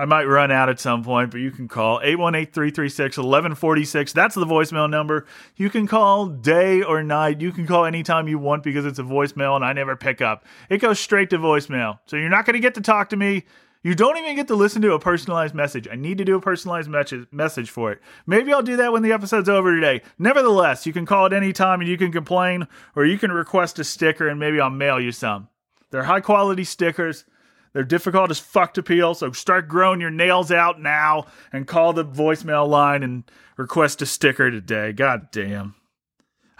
I 0.00 0.06
might 0.06 0.24
run 0.24 0.50
out 0.50 0.70
at 0.70 0.80
some 0.80 1.04
point, 1.04 1.30
but 1.30 1.40
you 1.40 1.50
can 1.50 1.68
call 1.68 2.00
818-336-1146. 2.00 4.14
That's 4.14 4.34
the 4.34 4.46
voicemail 4.46 4.88
number. 4.88 5.26
You 5.56 5.68
can 5.68 5.86
call 5.86 6.24
day 6.26 6.80
or 6.80 7.02
night. 7.02 7.42
You 7.42 7.52
can 7.52 7.66
call 7.66 7.84
anytime 7.84 8.26
you 8.26 8.38
want 8.38 8.62
because 8.62 8.86
it's 8.86 8.98
a 8.98 9.02
voicemail 9.02 9.56
and 9.56 9.64
I 9.64 9.74
never 9.74 9.96
pick 9.96 10.22
up. 10.22 10.46
It 10.70 10.78
goes 10.78 10.98
straight 10.98 11.28
to 11.30 11.38
voicemail. 11.38 11.98
So 12.06 12.16
you're 12.16 12.30
not 12.30 12.46
going 12.46 12.54
to 12.54 12.60
get 12.60 12.76
to 12.76 12.80
talk 12.80 13.10
to 13.10 13.16
me. 13.18 13.44
You 13.82 13.94
don't 13.94 14.16
even 14.16 14.36
get 14.36 14.48
to 14.48 14.54
listen 14.54 14.80
to 14.80 14.94
a 14.94 14.98
personalized 14.98 15.54
message. 15.54 15.86
I 15.86 15.96
need 15.96 16.16
to 16.16 16.24
do 16.24 16.36
a 16.36 16.40
personalized 16.40 16.88
message 17.30 17.68
for 17.68 17.92
it. 17.92 18.00
Maybe 18.26 18.54
I'll 18.54 18.62
do 18.62 18.78
that 18.78 18.94
when 18.94 19.02
the 19.02 19.12
episode's 19.12 19.50
over 19.50 19.74
today. 19.74 20.00
Nevertheless, 20.18 20.86
you 20.86 20.94
can 20.94 21.04
call 21.04 21.26
at 21.26 21.34
any 21.34 21.52
time 21.52 21.82
and 21.82 21.90
you 21.90 21.98
can 21.98 22.10
complain 22.10 22.68
or 22.96 23.04
you 23.04 23.18
can 23.18 23.32
request 23.32 23.78
a 23.78 23.84
sticker 23.84 24.28
and 24.28 24.40
maybe 24.40 24.62
I'll 24.62 24.70
mail 24.70 24.98
you 24.98 25.12
some. 25.12 25.48
They're 25.90 26.04
high 26.04 26.20
quality 26.20 26.64
stickers. 26.64 27.26
They're 27.72 27.84
difficult 27.84 28.30
as 28.30 28.38
fuck 28.38 28.74
to 28.74 28.82
peel, 28.82 29.14
so 29.14 29.30
start 29.32 29.68
growing 29.68 30.00
your 30.00 30.10
nails 30.10 30.50
out 30.50 30.80
now 30.80 31.26
and 31.52 31.66
call 31.66 31.92
the 31.92 32.04
voicemail 32.04 32.68
line 32.68 33.02
and 33.02 33.24
request 33.56 34.02
a 34.02 34.06
sticker 34.06 34.50
today. 34.50 34.92
God 34.92 35.30
damn. 35.30 35.74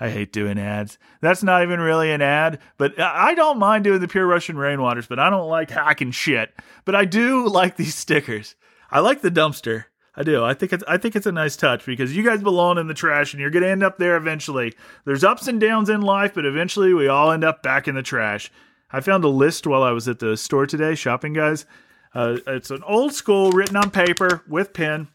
I 0.03 0.09
hate 0.09 0.33
doing 0.33 0.59
ads. 0.59 0.99
That's 1.21 1.43
not 1.43 1.63
even 1.63 1.79
really 1.79 2.11
an 2.11 2.23
ad, 2.23 2.59
but 2.79 2.99
I 2.99 3.35
don't 3.35 3.59
mind 3.59 3.85
doing 3.85 4.01
the 4.01 4.09
pure 4.09 4.27
Russian 4.27 4.57
rainwaters, 4.57 5.07
but 5.07 5.19
I 5.19 5.29
don't 5.29 5.49
like 5.49 5.71
hacking 5.71 6.13
shit. 6.13 6.55
But 6.87 6.95
I 6.95 7.05
do 7.05 7.47
like 7.53 7.77
these 7.77 7.95
stickers. 7.95 8.55
I 8.91 9.01
like 9.01 9.21
the 9.21 9.31
dumpster. 9.31 9.85
I 10.17 10.23
do. 10.23 10.43
I 10.45 10.55
think 10.55 10.73
it's 10.73 10.83
I 10.89 10.97
think 10.97 11.15
it's 11.15 11.27
a 11.27 11.33
nice 11.33 11.57
touch 11.57 11.87
because 11.87 12.17
you 12.17 12.25
guys 12.25 12.43
belong 12.43 12.79
in 12.79 12.89
the 12.89 12.95
trash 12.95 13.33
and 13.33 13.41
you're 13.41 13.51
to 13.51 13.69
end 13.69 13.83
up 13.83 13.99
there 13.99 14.17
eventually. 14.17 14.75
There's 15.05 15.23
ups 15.23 15.47
and 15.47 15.61
downs 15.61 15.89
in 15.89 16.01
life, 16.01 16.35
but 16.35 16.45
eventually 16.45 16.93
we 16.93 17.07
all 17.07 17.31
end 17.31 17.45
up 17.45 17.63
back 17.63 17.87
in 17.87 17.95
the 17.95 18.03
trash. 18.03 18.51
I 18.93 19.01
found 19.01 19.25
a 19.25 19.29
list 19.29 19.67
while 19.67 19.83
I 19.83 19.93
was 19.93 20.09
at 20.09 20.19
the 20.19 20.37
store 20.37 20.67
today 20.67 20.95
shopping, 20.95 21.33
guys. 21.33 21.67
Uh, 22.15 22.39
it's 22.47 22.71
an 22.71 22.83
old 22.85 23.13
school 23.13 23.53
written 23.53 23.77
on 23.77 23.91
paper 23.91 24.43
with 24.49 24.73
pen. 24.73 25.09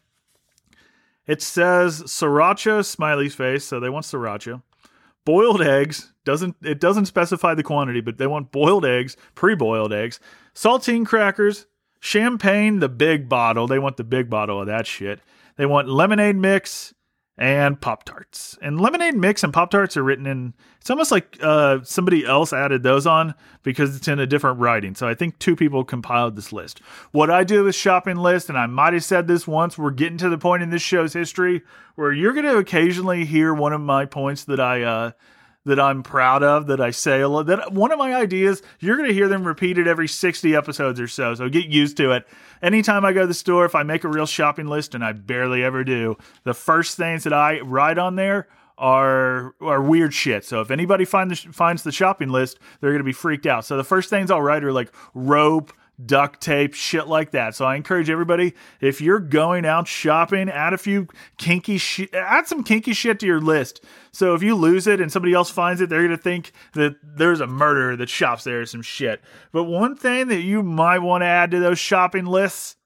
It 1.26 1.42
says 1.42 2.02
sriracha 2.02 2.84
smiley 2.84 3.28
face, 3.28 3.64
so 3.64 3.80
they 3.80 3.90
want 3.90 4.06
sriracha. 4.06 4.62
Boiled 5.24 5.60
eggs 5.60 6.12
doesn't 6.24 6.56
it 6.62 6.80
doesn't 6.80 7.06
specify 7.06 7.54
the 7.54 7.64
quantity, 7.64 8.00
but 8.00 8.16
they 8.16 8.26
want 8.26 8.52
boiled 8.52 8.86
eggs, 8.86 9.16
pre-boiled 9.34 9.92
eggs, 9.92 10.20
saltine 10.54 11.04
crackers, 11.04 11.66
champagne, 12.00 12.78
the 12.78 12.88
big 12.88 13.28
bottle. 13.28 13.66
They 13.66 13.80
want 13.80 13.96
the 13.96 14.04
big 14.04 14.30
bottle 14.30 14.60
of 14.60 14.68
that 14.68 14.86
shit. 14.86 15.20
They 15.56 15.66
want 15.66 15.88
lemonade 15.88 16.36
mix, 16.36 16.94
and 17.38 17.80
Pop 17.80 18.04
Tarts. 18.04 18.58
And 18.62 18.80
Lemonade 18.80 19.14
Mix 19.14 19.44
and 19.44 19.52
Pop 19.52 19.70
Tarts 19.70 19.96
are 19.96 20.02
written 20.02 20.26
in, 20.26 20.54
it's 20.80 20.90
almost 20.90 21.10
like 21.10 21.36
uh, 21.42 21.80
somebody 21.82 22.24
else 22.24 22.52
added 22.52 22.82
those 22.82 23.06
on 23.06 23.34
because 23.62 23.94
it's 23.94 24.08
in 24.08 24.18
a 24.18 24.26
different 24.26 24.58
writing. 24.58 24.94
So 24.94 25.06
I 25.06 25.14
think 25.14 25.38
two 25.38 25.54
people 25.54 25.84
compiled 25.84 26.36
this 26.36 26.52
list. 26.52 26.80
What 27.12 27.30
I 27.30 27.44
do 27.44 27.64
with 27.64 27.74
shopping 27.74 28.16
list, 28.16 28.48
and 28.48 28.56
I 28.56 28.66
might 28.66 28.94
have 28.94 29.04
said 29.04 29.28
this 29.28 29.46
once, 29.46 29.76
we're 29.76 29.90
getting 29.90 30.18
to 30.18 30.30
the 30.30 30.38
point 30.38 30.62
in 30.62 30.70
this 30.70 30.82
show's 30.82 31.12
history 31.12 31.62
where 31.94 32.12
you're 32.12 32.32
going 32.32 32.46
to 32.46 32.56
occasionally 32.56 33.24
hear 33.26 33.52
one 33.52 33.72
of 33.72 33.80
my 33.80 34.06
points 34.06 34.44
that 34.44 34.60
I, 34.60 34.82
uh, 34.82 35.10
that 35.66 35.80
I'm 35.80 36.02
proud 36.02 36.42
of, 36.44 36.68
that 36.68 36.80
I 36.80 36.90
say 36.92 37.20
a 37.20 37.28
lot. 37.28 37.46
That 37.46 37.72
one 37.72 37.92
of 37.92 37.98
my 37.98 38.14
ideas, 38.14 38.62
you're 38.78 38.96
going 38.96 39.08
to 39.08 39.14
hear 39.14 39.28
them 39.28 39.44
repeated 39.44 39.88
every 39.88 40.08
60 40.08 40.54
episodes 40.54 41.00
or 41.00 41.08
so. 41.08 41.34
So 41.34 41.48
get 41.48 41.66
used 41.66 41.96
to 41.98 42.12
it. 42.12 42.26
Anytime 42.62 43.04
I 43.04 43.12
go 43.12 43.22
to 43.22 43.26
the 43.26 43.34
store, 43.34 43.66
if 43.66 43.74
I 43.74 43.82
make 43.82 44.04
a 44.04 44.08
real 44.08 44.26
shopping 44.26 44.68
list, 44.68 44.94
and 44.94 45.04
I 45.04 45.12
barely 45.12 45.64
ever 45.64 45.84
do, 45.84 46.16
the 46.44 46.54
first 46.54 46.96
things 46.96 47.24
that 47.24 47.32
I 47.32 47.60
write 47.60 47.98
on 47.98 48.14
there 48.14 48.48
are 48.78 49.54
are 49.60 49.82
weird 49.82 50.14
shit. 50.14 50.44
So 50.44 50.60
if 50.60 50.70
anybody 50.70 51.04
find 51.04 51.30
the, 51.30 51.36
finds 51.36 51.82
the 51.82 51.92
shopping 51.92 52.28
list, 52.28 52.58
they're 52.80 52.90
going 52.90 53.00
to 53.00 53.04
be 53.04 53.12
freaked 53.12 53.46
out. 53.46 53.64
So 53.64 53.76
the 53.76 53.84
first 53.84 54.08
things 54.10 54.30
I'll 54.30 54.42
write 54.42 54.62
are 54.64 54.72
like 54.72 54.92
rope, 55.14 55.72
duct 56.04 56.40
tape, 56.40 56.74
shit 56.74 57.06
like 57.06 57.30
that. 57.30 57.54
So 57.54 57.64
I 57.64 57.76
encourage 57.76 58.10
everybody 58.10 58.54
if 58.80 59.00
you're 59.00 59.20
going 59.20 59.64
out 59.64 59.88
shopping, 59.88 60.48
add 60.48 60.72
a 60.72 60.78
few 60.78 61.08
kinky 61.38 61.78
shit, 61.78 62.14
add 62.14 62.46
some 62.46 62.62
kinky 62.62 62.92
shit 62.92 63.20
to 63.20 63.26
your 63.26 63.40
list. 63.40 63.82
So 64.12 64.34
if 64.34 64.42
you 64.42 64.54
lose 64.54 64.86
it 64.86 65.00
and 65.00 65.10
somebody 65.10 65.32
else 65.32 65.50
finds 65.50 65.80
it, 65.80 65.88
they're 65.88 66.02
gonna 66.02 66.16
think 66.16 66.52
that 66.74 66.96
there's 67.02 67.40
a 67.40 67.46
murderer 67.46 67.96
that 67.96 68.08
shops 68.08 68.44
there 68.44 68.60
or 68.60 68.66
some 68.66 68.82
shit. 68.82 69.22
But 69.52 69.64
one 69.64 69.96
thing 69.96 70.28
that 70.28 70.42
you 70.42 70.62
might 70.62 70.98
want 70.98 71.22
to 71.22 71.26
add 71.26 71.50
to 71.52 71.60
those 71.60 71.78
shopping 71.78 72.26
lists 72.26 72.76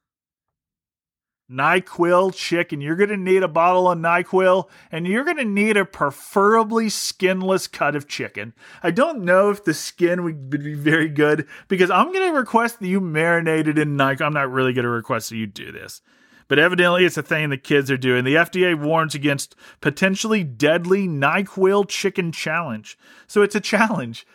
NyQuil 1.50 2.34
chicken. 2.34 2.80
You're 2.80 2.96
going 2.96 3.10
to 3.10 3.16
need 3.16 3.42
a 3.42 3.48
bottle 3.48 3.90
of 3.90 3.98
NyQuil 3.98 4.68
and 4.92 5.06
you're 5.06 5.24
going 5.24 5.36
to 5.38 5.44
need 5.44 5.76
a 5.76 5.84
preferably 5.84 6.88
skinless 6.88 7.66
cut 7.66 7.96
of 7.96 8.06
chicken. 8.06 8.54
I 8.82 8.90
don't 8.90 9.24
know 9.24 9.50
if 9.50 9.64
the 9.64 9.74
skin 9.74 10.22
would 10.22 10.50
be 10.50 10.74
very 10.74 11.08
good 11.08 11.46
because 11.68 11.90
I'm 11.90 12.12
going 12.12 12.30
to 12.32 12.38
request 12.38 12.80
that 12.80 12.86
you 12.86 13.00
marinate 13.00 13.66
it 13.66 13.78
in 13.78 13.96
NyQuil. 13.96 14.26
I'm 14.26 14.32
not 14.32 14.50
really 14.50 14.72
going 14.72 14.84
to 14.84 14.90
request 14.90 15.30
that 15.30 15.36
you 15.36 15.46
do 15.46 15.72
this. 15.72 16.02
But 16.46 16.58
evidently, 16.58 17.04
it's 17.04 17.16
a 17.16 17.22
thing 17.22 17.48
the 17.50 17.56
kids 17.56 17.92
are 17.92 17.96
doing. 17.96 18.24
The 18.24 18.34
FDA 18.34 18.76
warns 18.76 19.14
against 19.14 19.54
potentially 19.80 20.42
deadly 20.42 21.06
NyQuil 21.06 21.88
chicken 21.88 22.32
challenge. 22.32 22.98
So 23.28 23.42
it's 23.42 23.54
a 23.54 23.60
challenge 23.60 24.26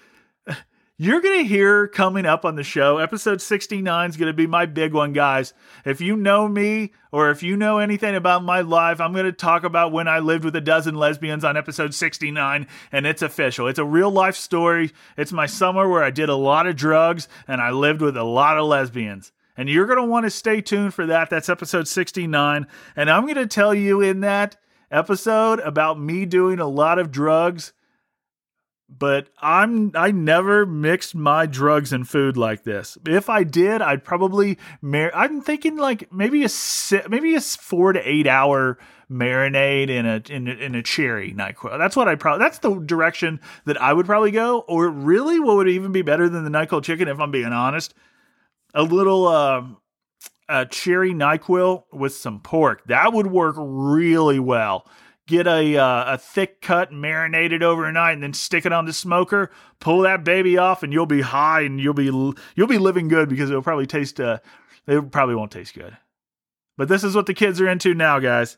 you're 0.97 1.19
going 1.19 1.39
to 1.39 1.47
hear 1.47 1.89
coming 1.89 2.25
up 2.25 2.45
on 2.45 2.55
the 2.55 2.63
show. 2.63 2.99
Episode 2.99 3.41
69 3.41 4.09
is 4.09 4.15
going 4.15 4.27
to 4.27 4.33
be 4.33 4.47
my 4.47 4.65
big 4.65 4.93
one, 4.93 5.11
guys. 5.11 5.53
If 5.83 5.99
you 5.99 6.15
know 6.15 6.47
me 6.47 6.93
or 7.11 7.31
if 7.31 7.43
you 7.43 7.57
know 7.57 7.79
anything 7.79 8.15
about 8.15 8.45
my 8.45 8.61
life, 8.61 9.01
I'm 9.01 9.11
going 9.11 9.25
to 9.25 9.33
talk 9.33 9.65
about 9.65 9.91
when 9.91 10.07
I 10.07 10.19
lived 10.19 10.45
with 10.45 10.55
a 10.55 10.61
dozen 10.61 10.95
lesbians 10.95 11.43
on 11.43 11.57
episode 11.57 11.93
69, 11.93 12.67
and 12.93 13.05
it's 13.05 13.21
official. 13.21 13.67
It's 13.67 13.79
a 13.79 13.83
real 13.83 14.09
life 14.09 14.37
story. 14.37 14.93
It's 15.17 15.33
my 15.33 15.47
summer 15.47 15.89
where 15.89 16.03
I 16.03 16.11
did 16.11 16.29
a 16.29 16.35
lot 16.35 16.65
of 16.65 16.77
drugs 16.77 17.27
and 17.45 17.59
I 17.59 17.71
lived 17.71 18.01
with 18.01 18.15
a 18.15 18.23
lot 18.23 18.57
of 18.57 18.65
lesbians. 18.65 19.33
And 19.57 19.67
you're 19.67 19.87
going 19.87 19.99
to 19.99 20.05
want 20.05 20.25
to 20.25 20.29
stay 20.29 20.61
tuned 20.61 20.93
for 20.93 21.05
that. 21.07 21.29
That's 21.29 21.49
episode 21.49 21.89
69. 21.89 22.67
And 22.95 23.09
I'm 23.09 23.23
going 23.23 23.35
to 23.35 23.47
tell 23.47 23.73
you 23.73 23.99
in 23.99 24.21
that 24.21 24.55
episode 24.89 25.59
about 25.59 25.99
me 25.99 26.25
doing 26.25 26.59
a 26.59 26.67
lot 26.67 26.99
of 26.99 27.11
drugs 27.11 27.73
but 28.87 29.29
I'm 29.39 29.91
I 29.95 30.11
never 30.11 30.65
mixed 30.65 31.15
my 31.15 31.45
drugs 31.45 31.91
and 31.91 32.07
food 32.07 32.37
like 32.37 32.63
this. 32.63 32.97
If 33.07 33.29
I 33.29 33.43
did, 33.43 33.81
I'd 33.81 34.03
probably 34.03 34.57
mar- 34.81 35.15
I'm 35.15 35.41
thinking 35.41 35.77
like 35.77 36.11
maybe 36.13 36.45
a 36.45 36.49
maybe 37.09 37.35
a 37.35 37.41
4 37.41 37.93
to 37.93 38.09
8 38.09 38.27
hour 38.27 38.77
marinade 39.09 39.89
in 39.89 40.05
a 40.05 40.21
in 40.29 40.47
a, 40.47 40.51
in 40.51 40.75
a 40.75 40.83
cherry 40.83 41.33
NyQuil. 41.33 41.77
That's 41.77 41.95
what 41.95 42.07
I 42.07 42.15
probably 42.15 42.43
that's 42.43 42.59
the 42.59 42.75
direction 42.79 43.39
that 43.65 43.81
I 43.81 43.93
would 43.93 44.05
probably 44.05 44.31
go 44.31 44.59
or 44.67 44.89
really 44.89 45.39
what 45.39 45.57
would 45.57 45.69
even 45.69 45.91
be 45.91 46.01
better 46.01 46.29
than 46.29 46.43
the 46.43 46.51
NyQuil 46.51 46.83
chicken 46.83 47.07
if 47.07 47.19
I'm 47.19 47.31
being 47.31 47.45
honest. 47.45 47.93
A 48.73 48.83
little 48.83 49.27
uh, 49.27 49.63
a 50.47 50.65
cherry 50.67 51.11
NyQuil 51.11 51.85
with 51.91 52.13
some 52.13 52.39
pork. 52.39 52.85
That 52.87 53.13
would 53.13 53.27
work 53.27 53.55
really 53.57 54.39
well 54.39 54.87
get 55.27 55.47
a 55.47 55.77
uh, 55.77 56.13
a 56.13 56.17
thick 56.17 56.61
cut 56.61 56.91
marinated 56.91 57.63
overnight 57.63 58.13
and 58.13 58.23
then 58.23 58.33
stick 58.33 58.65
it 58.65 58.73
on 58.73 58.85
the 58.85 58.93
smoker 58.93 59.49
pull 59.79 60.01
that 60.01 60.23
baby 60.23 60.57
off 60.57 60.83
and 60.83 60.93
you'll 60.93 61.05
be 61.05 61.21
high 61.21 61.61
and 61.61 61.79
you'll 61.79 61.93
be 61.93 62.05
you'll 62.55 62.67
be 62.67 62.77
living 62.77 63.07
good 63.07 63.29
because 63.29 63.49
it'll 63.49 63.61
probably 63.61 63.87
taste 63.87 64.19
uh 64.19 64.39
it 64.87 65.11
probably 65.11 65.35
won't 65.35 65.51
taste 65.51 65.73
good. 65.73 65.97
But 66.77 66.89
this 66.89 67.03
is 67.03 67.15
what 67.15 67.25
the 67.25 67.33
kids 67.33 67.59
are 67.61 67.69
into 67.69 67.93
now 67.93 68.19
guys. 68.19 68.57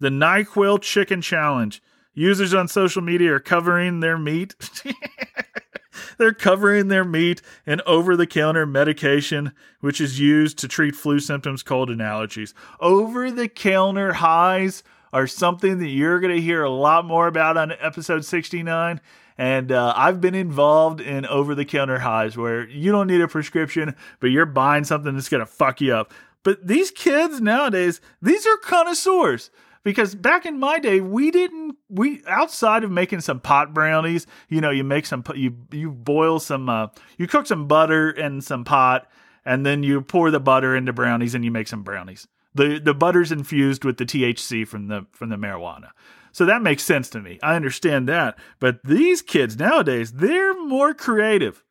The 0.00 0.08
nyquil 0.08 0.80
chicken 0.80 1.20
challenge. 1.20 1.82
Users 2.14 2.54
on 2.54 2.68
social 2.68 3.02
media 3.02 3.34
are 3.34 3.40
covering 3.40 4.00
their 4.00 4.18
meat. 4.18 4.54
They're 6.18 6.32
covering 6.32 6.88
their 6.88 7.04
meat 7.04 7.42
in 7.66 7.80
over 7.86 8.16
the 8.16 8.26
counter 8.26 8.66
medication 8.66 9.52
which 9.80 10.00
is 10.00 10.18
used 10.18 10.58
to 10.58 10.68
treat 10.68 10.96
flu 10.96 11.20
symptoms 11.20 11.62
cold 11.62 11.90
and 11.90 12.00
allergies. 12.00 12.54
Over 12.80 13.30
the 13.30 13.48
counter 13.48 14.14
highs 14.14 14.82
are 15.12 15.26
something 15.26 15.78
that 15.78 15.88
you're 15.88 16.20
going 16.20 16.34
to 16.34 16.40
hear 16.40 16.62
a 16.62 16.70
lot 16.70 17.04
more 17.04 17.26
about 17.26 17.56
on 17.56 17.72
episode 17.72 18.24
69. 18.24 19.00
And 19.36 19.70
uh, 19.70 19.92
I've 19.96 20.20
been 20.20 20.34
involved 20.34 21.00
in 21.00 21.24
over 21.26 21.54
the 21.54 21.64
counter 21.64 22.00
highs 22.00 22.36
where 22.36 22.68
you 22.68 22.90
don't 22.90 23.06
need 23.06 23.20
a 23.20 23.28
prescription, 23.28 23.94
but 24.20 24.28
you're 24.28 24.46
buying 24.46 24.84
something 24.84 25.14
that's 25.14 25.28
going 25.28 25.40
to 25.40 25.46
fuck 25.46 25.80
you 25.80 25.94
up. 25.94 26.12
But 26.42 26.66
these 26.66 26.90
kids 26.90 27.40
nowadays, 27.40 28.00
these 28.20 28.46
are 28.46 28.56
connoisseurs 28.58 29.50
because 29.84 30.14
back 30.14 30.44
in 30.44 30.58
my 30.58 30.78
day 30.78 31.00
we 31.00 31.30
didn't 31.30 31.76
we 31.88 32.22
outside 32.26 32.84
of 32.84 32.90
making 32.90 33.20
some 33.20 33.40
pot 33.40 33.72
brownies 33.72 34.26
you 34.48 34.60
know 34.60 34.70
you 34.70 34.84
make 34.84 35.06
some 35.06 35.24
you 35.34 35.56
you 35.70 35.90
boil 35.90 36.38
some 36.38 36.68
uh, 36.68 36.88
you 37.16 37.26
cook 37.26 37.46
some 37.46 37.66
butter 37.66 38.10
and 38.10 38.42
some 38.42 38.64
pot 38.64 39.08
and 39.48 39.66
then 39.66 39.82
you 39.82 40.00
pour 40.00 40.30
the 40.30 40.40
butter 40.40 40.76
into 40.76 40.92
brownies 40.92 41.34
and 41.34 41.44
you 41.44 41.50
make 41.50 41.68
some 41.68 41.82
brownies 41.82 42.28
the 42.54 42.78
the 42.78 42.94
butter's 42.94 43.32
infused 43.32 43.84
with 43.84 43.96
the 43.96 44.04
THC 44.04 44.66
from 44.66 44.88
the 44.88 45.06
from 45.12 45.30
the 45.30 45.36
marijuana. 45.36 45.90
So 46.32 46.44
that 46.44 46.62
makes 46.62 46.84
sense 46.84 47.08
to 47.10 47.20
me. 47.20 47.38
I 47.42 47.56
understand 47.56 48.08
that. 48.08 48.38
But 48.60 48.80
these 48.84 49.22
kids 49.22 49.58
nowadays, 49.58 50.12
they're 50.12 50.54
more 50.54 50.92
creative. 50.94 51.64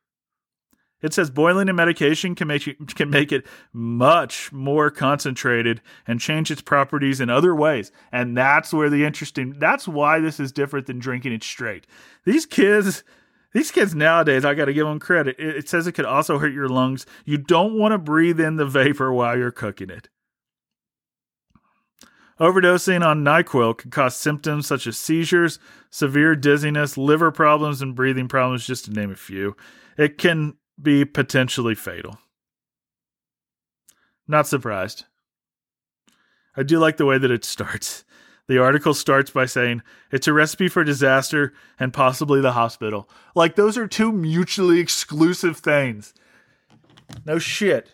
It 1.00 1.13
says 1.13 1.30
boiling 1.30 1.70
a 1.70 1.74
medication 1.74 2.34
can 2.34 2.48
make 2.48 2.66
you, 2.66 2.74
can 2.74 3.12
make 3.12 3.32
it 3.32 3.46
much 3.72 4.52
more 4.52 4.90
concentrated 4.90 5.82
and 6.08 6.20
change 6.20 6.50
its 6.50 6.63
properties 6.63 7.22
in 7.22 7.30
other 7.30 7.54
ways. 7.54 7.92
And 8.12 8.36
that's 8.36 8.74
where 8.74 8.90
the 8.90 9.06
interesting 9.06 9.56
that's 9.60 9.88
why 9.88 10.20
this 10.20 10.40
is 10.40 10.52
different 10.52 10.88
than 10.88 11.00
drinking 11.00 11.34
it 11.34 11.44
straight. 11.44 11.86
These 12.26 12.46
kids 12.48 13.04
these 13.58 13.72
kids 13.72 13.96
nowadays, 13.96 14.46
I 14.46 14.54
got 14.54 14.65
to 14.65 14.74
give 14.74 14.86
them 14.86 15.00
credit. 15.00 15.36
It, 15.39 15.56
it 15.56 15.70
says 15.70 15.88
it 15.88 15.93
could 15.93 16.06
also 16.06 16.38
hurt 16.38 16.54
your 16.54 16.70
lungs. 16.70 17.08
You 17.26 17.39
don't 17.39 17.78
want 17.78 17.91
to 17.91 17.98
breathe 17.98 18.39
in 18.39 18.58
the 18.58 18.67
vapor 18.67 19.12
while 19.12 19.36
you're 19.36 19.52
cooking 19.52 19.89
it. 19.89 20.10
Overdosing 22.39 23.04
on 23.04 23.24
NyQuil 23.24 23.76
can 23.80 23.89
cause 23.89 24.15
symptoms 24.15 24.67
such 24.67 24.86
as 24.86 24.96
seizures, 24.96 25.58
severe 25.89 26.36
dizziness, 26.36 26.98
liver 26.98 27.32
problems, 27.32 27.82
and 27.82 27.96
breathing 27.96 28.28
problems, 28.28 28.67
just 28.67 28.86
to 28.86 28.91
name 28.91 29.10
a 29.12 29.15
few. 29.15 29.58
It 29.98 30.20
can 30.20 30.54
be 30.80 31.04
potentially 31.04 31.74
fatal. 31.74 32.20
Not 34.28 34.46
surprised. 34.46 35.06
I 36.56 36.62
do 36.62 36.78
like 36.78 36.98
the 36.98 37.08
way 37.08 37.17
that 37.17 37.32
it 37.32 37.43
starts. 37.43 38.04
The 38.47 38.57
article 38.57 38.93
starts 38.93 39.29
by 39.29 39.45
saying 39.45 39.81
it's 40.12 40.27
a 40.27 40.33
recipe 40.33 40.69
for 40.69 40.83
disaster 40.83 41.53
and 41.79 41.93
possibly 41.93 42.39
the 42.39 42.53
hospital. 42.53 43.10
Like, 43.36 43.55
those 43.55 43.77
are 43.77 43.88
two 43.88 44.12
mutually 44.12 44.79
exclusive 44.79 45.57
things. 45.57 46.13
No 47.25 47.39
shit. 47.39 47.91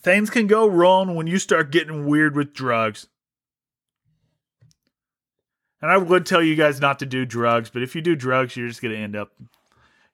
Things 0.00 0.30
can 0.30 0.46
go 0.46 0.66
wrong 0.66 1.14
when 1.14 1.26
you 1.26 1.38
start 1.38 1.70
getting 1.70 2.06
weird 2.06 2.36
with 2.36 2.54
drugs. 2.54 3.06
And 5.80 5.90
I 5.90 5.98
would 5.98 6.26
tell 6.26 6.42
you 6.42 6.56
guys 6.56 6.80
not 6.80 6.98
to 7.00 7.06
do 7.06 7.24
drugs, 7.24 7.70
but 7.70 7.82
if 7.82 7.94
you 7.94 8.02
do 8.02 8.16
drugs, 8.16 8.56
you're 8.56 8.68
just 8.68 8.82
going 8.82 8.94
to 8.94 9.00
end 9.00 9.14
up 9.14 9.30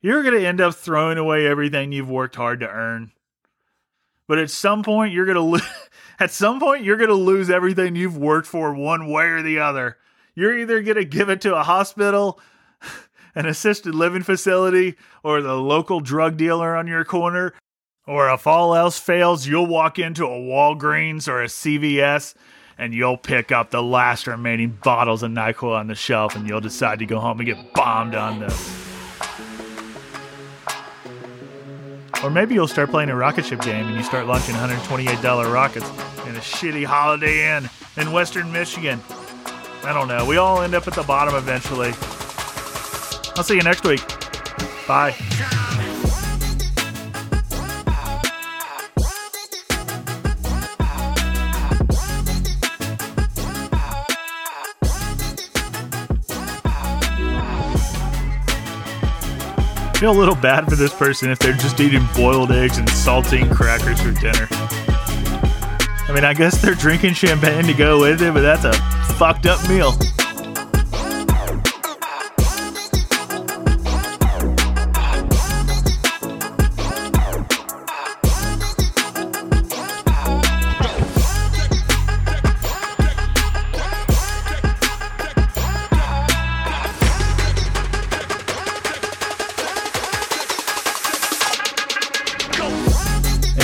you're 0.03 0.23
going 0.23 0.35
to 0.35 0.47
end 0.47 0.61
up 0.61 0.75
throwing 0.75 1.17
away 1.17 1.47
everything 1.47 1.93
you've 1.93 2.11
worked 2.11 2.35
hard 2.35 2.61
to 2.61 2.69
earn. 2.69 3.13
But 4.27 4.39
at 4.39 4.51
some 4.51 4.83
point 4.83 5.13
you're 5.13 5.27
going 5.27 5.37
to 5.37 5.41
lo- 5.41 5.59
at 6.23 6.31
some 6.31 6.61
point 6.61 6.85
you're 6.85 6.97
going 6.97 7.09
to 7.09 7.15
lose 7.15 7.51
everything 7.51 7.97
you've 7.97 8.17
worked 8.17 8.47
for 8.47 8.73
one 8.73 9.11
way 9.11 9.25
or 9.25 9.43
the 9.43 9.59
other. 9.59 9.99
You're 10.37 10.57
either 10.57 10.81
going 10.81 10.97
to 10.97 11.05
give 11.05 11.29
it 11.29 11.41
to 11.41 11.57
a 11.57 11.65
hospital, 11.65 12.39
an 13.35 13.47
assisted 13.47 13.93
living 13.93 14.23
facility, 14.23 14.95
or 15.25 15.43
the 15.43 15.57
local 15.57 15.99
drug 15.99 16.37
dealer 16.37 16.77
on 16.77 16.87
your 16.87 17.05
corner, 17.05 17.55
or 18.07 18.33
if 18.33 18.47
all 18.47 18.77
else 18.77 19.01
fails, 19.01 19.49
you'll 19.49 19.67
walk 19.67 19.99
into 19.99 20.25
a 20.25 20.29
Walgreens 20.29 21.27
or 21.27 21.43
a 21.43 21.47
CVS 21.47 22.35
and 22.79 22.95
you'll 22.95 23.19
pick 23.19 23.51
up 23.51 23.71
the 23.71 23.83
last 23.83 24.29
remaining 24.29 24.79
bottles 24.83 25.25
of 25.25 25.33
NyQuil 25.33 25.77
on 25.77 25.89
the 25.89 25.95
shelf 25.97 26.37
and 26.37 26.49
you'll 26.49 26.61
decide 26.61 27.01
to 27.01 27.07
go 27.07 27.19
home 27.19 27.41
and 27.41 27.47
get 27.47 27.75
bombed 27.75 28.15
on 28.15 28.39
them. 28.39 28.82
Or 32.23 32.31
maybe 32.31 32.55
you'll 32.55 32.69
start 32.69 32.91
playing 32.91 33.11
a 33.11 33.17
rocket 33.17 33.45
ship 33.45 33.61
game 33.63 33.87
and 33.87 33.97
you 33.97 34.03
start 34.03 34.27
launching 34.27 34.55
$128 34.55 35.53
rockets 35.53 35.89
in 36.27 36.37
a 36.37 36.41
shitty 36.41 36.85
Holiday 36.85 37.57
Inn 37.57 37.69
in 37.97 38.13
Western 38.13 38.53
Michigan. 38.53 39.01
I 39.85 39.93
don't 39.93 40.07
know. 40.09 40.25
We 40.25 40.37
all 40.37 40.63
end 40.63 40.75
up 40.75 40.87
at 40.87 40.95
the 40.95 41.03
bottom 41.03 41.35
eventually. 41.35 41.93
I'll 43.37 43.45
see 43.45 43.57
you 43.57 43.63
next 43.63 43.85
week. 43.85 44.03
Bye. 44.87 45.61
Feel 60.03 60.11
a 60.11 60.19
little 60.19 60.35
bad 60.35 60.69
for 60.69 60.75
this 60.75 60.93
person 60.93 61.31
if 61.31 61.39
they're 61.39 61.53
just 61.53 61.79
eating 61.79 62.05
boiled 62.17 62.51
eggs 62.51 62.77
and 62.77 62.89
saltine 62.89 63.49
crackers 63.55 64.01
for 64.01 64.11
dinner. 64.11 64.49
I 64.51 66.11
mean, 66.13 66.25
I 66.25 66.35
guess 66.35 66.61
they're 66.61 66.75
drinking 66.75 67.15
champagne 67.15 67.67
to 67.67 67.73
go 67.73 68.01
with 68.01 68.21
it, 68.21 68.35
but 68.35 68.41
that's 68.41 68.65
a 68.65 68.73
fucked 69.15 69.47
up 69.47 69.61
meal. 69.69 69.93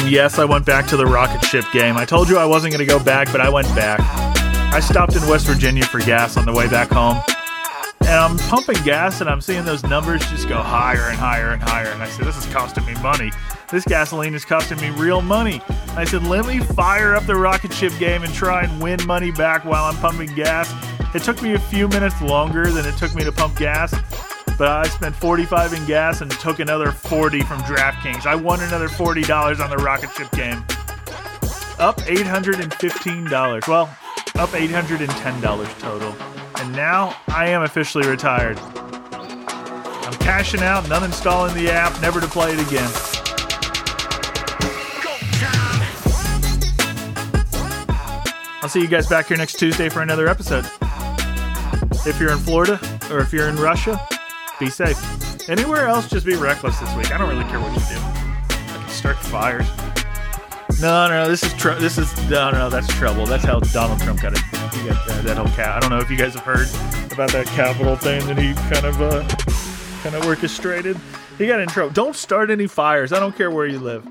Yes, 0.08 0.38
I 0.38 0.46
went 0.46 0.64
back 0.64 0.86
to 0.86 0.96
the 0.96 1.04
rocket 1.04 1.44
ship 1.44 1.66
game. 1.70 1.98
I 1.98 2.06
told 2.06 2.30
you 2.30 2.38
I 2.38 2.46
wasn't 2.46 2.72
going 2.72 2.86
to 2.86 2.90
go 2.90 2.98
back, 2.98 3.30
but 3.30 3.42
I 3.42 3.50
went 3.50 3.68
back. 3.76 4.00
I 4.72 4.80
stopped 4.80 5.14
in 5.14 5.28
West 5.28 5.46
Virginia 5.46 5.84
for 5.84 5.98
gas 5.98 6.38
on 6.38 6.46
the 6.46 6.52
way 6.52 6.66
back 6.66 6.88
home. 6.88 7.20
And 8.00 8.14
I'm 8.14 8.38
pumping 8.38 8.82
gas 8.84 9.20
and 9.20 9.28
I'm 9.28 9.42
seeing 9.42 9.66
those 9.66 9.82
numbers 9.82 10.26
just 10.30 10.48
go 10.48 10.56
higher 10.56 11.10
and 11.10 11.18
higher 11.18 11.50
and 11.50 11.62
higher. 11.62 11.88
And 11.88 12.02
I 12.02 12.08
said, 12.08 12.24
this 12.24 12.38
is 12.38 12.46
costing 12.46 12.86
me 12.86 12.94
money. 13.02 13.30
This 13.70 13.84
gasoline 13.84 14.32
is 14.32 14.46
costing 14.46 14.80
me 14.80 14.88
real 14.90 15.20
money. 15.20 15.60
And 15.68 15.98
I 15.98 16.04
said, 16.04 16.22
let 16.24 16.46
me 16.46 16.60
fire 16.60 17.14
up 17.14 17.26
the 17.26 17.36
rocket 17.36 17.74
ship 17.74 17.92
game 17.98 18.22
and 18.22 18.32
try 18.32 18.62
and 18.62 18.82
win 18.82 19.06
money 19.06 19.30
back 19.30 19.66
while 19.66 19.84
I'm 19.84 19.96
pumping 19.96 20.34
gas. 20.34 20.72
It 21.14 21.22
took 21.22 21.42
me 21.42 21.52
a 21.52 21.58
few 21.58 21.86
minutes 21.86 22.20
longer 22.22 22.70
than 22.70 22.86
it 22.86 22.96
took 22.96 23.14
me 23.14 23.24
to 23.24 23.32
pump 23.32 23.58
gas, 23.58 23.94
but 24.58 24.66
I 24.66 24.88
spent 24.88 25.14
45 25.14 25.72
in 25.72 25.86
gas 25.86 26.20
and 26.20 26.30
took 26.32 26.58
another 26.58 26.90
40 26.90 27.42
from 27.42 27.60
DraftKings. 27.60 28.26
I 28.26 28.34
won 28.34 28.60
another 28.60 28.88
$40 28.88 29.60
on 29.60 29.70
the 29.70 29.76
rocket 29.76 30.10
ship 30.10 30.30
game. 30.32 30.58
Up 31.78 31.96
$815. 32.00 33.68
Well, 33.68 33.84
up 34.34 34.50
$810 34.50 35.78
total. 35.78 36.14
And 36.56 36.72
now 36.72 37.16
I 37.28 37.48
am 37.48 37.62
officially 37.62 38.08
retired. 38.08 38.58
I'm 38.58 40.18
cashing 40.18 40.60
out, 40.60 40.82
and 40.84 40.92
uninstalling 40.92 41.54
the 41.54 41.70
app, 41.70 42.00
never 42.02 42.20
to 42.20 42.26
play 42.26 42.52
it 42.52 42.66
again. 42.66 42.90
I'll 48.60 48.68
see 48.68 48.80
you 48.80 48.88
guys 48.88 49.06
back 49.06 49.28
here 49.28 49.36
next 49.36 49.54
Tuesday 49.54 49.88
for 49.88 50.02
another 50.02 50.26
episode. 50.26 50.66
If 52.04 52.18
you're 52.18 52.32
in 52.32 52.38
Florida 52.38 52.80
or 53.10 53.20
if 53.20 53.32
you're 53.32 53.48
in 53.48 53.56
Russia, 53.56 54.00
be 54.58 54.70
safe. 54.70 55.48
Anywhere 55.48 55.86
else, 55.86 56.08
just 56.08 56.26
be 56.26 56.36
reckless 56.36 56.78
this 56.78 56.94
week. 56.96 57.12
I 57.12 57.18
don't 57.18 57.28
really 57.28 57.44
care 57.44 57.60
what 57.60 57.72
you 57.72 57.80
do. 57.80 58.00
I 58.00 58.76
can 58.80 58.88
start 58.88 59.16
fires. 59.16 59.66
No, 60.80 61.08
no, 61.08 61.24
no. 61.24 61.28
this 61.28 61.42
is 61.42 61.52
tr- 61.54 61.72
this 61.72 61.98
is 61.98 62.14
no, 62.30 62.50
no, 62.50 62.70
that's 62.70 62.86
trouble. 62.94 63.26
That's 63.26 63.44
how 63.44 63.58
Donald 63.60 64.00
Trump 64.00 64.20
got 64.20 64.32
it. 64.34 64.38
He 64.74 64.88
got 64.88 65.06
that, 65.06 65.24
that 65.24 65.36
whole 65.36 65.46
cat. 65.48 65.76
I 65.76 65.80
don't 65.80 65.90
know 65.90 65.98
if 65.98 66.10
you 66.10 66.16
guys 66.16 66.34
have 66.34 66.44
heard 66.44 66.68
about 67.12 67.30
that 67.32 67.46
Capitol 67.46 67.96
thing 67.96 68.24
that 68.26 68.38
he 68.38 68.54
kind 68.72 68.86
of 68.86 69.00
uh, 69.02 69.26
kind 70.02 70.14
of 70.14 70.24
orchestrated. 70.26 70.96
He 71.36 71.46
got 71.46 71.60
in 71.60 71.68
trouble. 71.68 71.92
Don't 71.92 72.16
start 72.16 72.50
any 72.50 72.66
fires. 72.66 73.12
I 73.12 73.20
don't 73.20 73.36
care 73.36 73.50
where 73.50 73.66
you 73.66 73.78
live. 73.78 74.04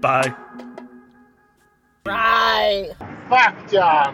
Bye. 0.00 0.34
Bye. 2.04 2.90
Fuck, 3.28 3.70
John. 3.70 4.12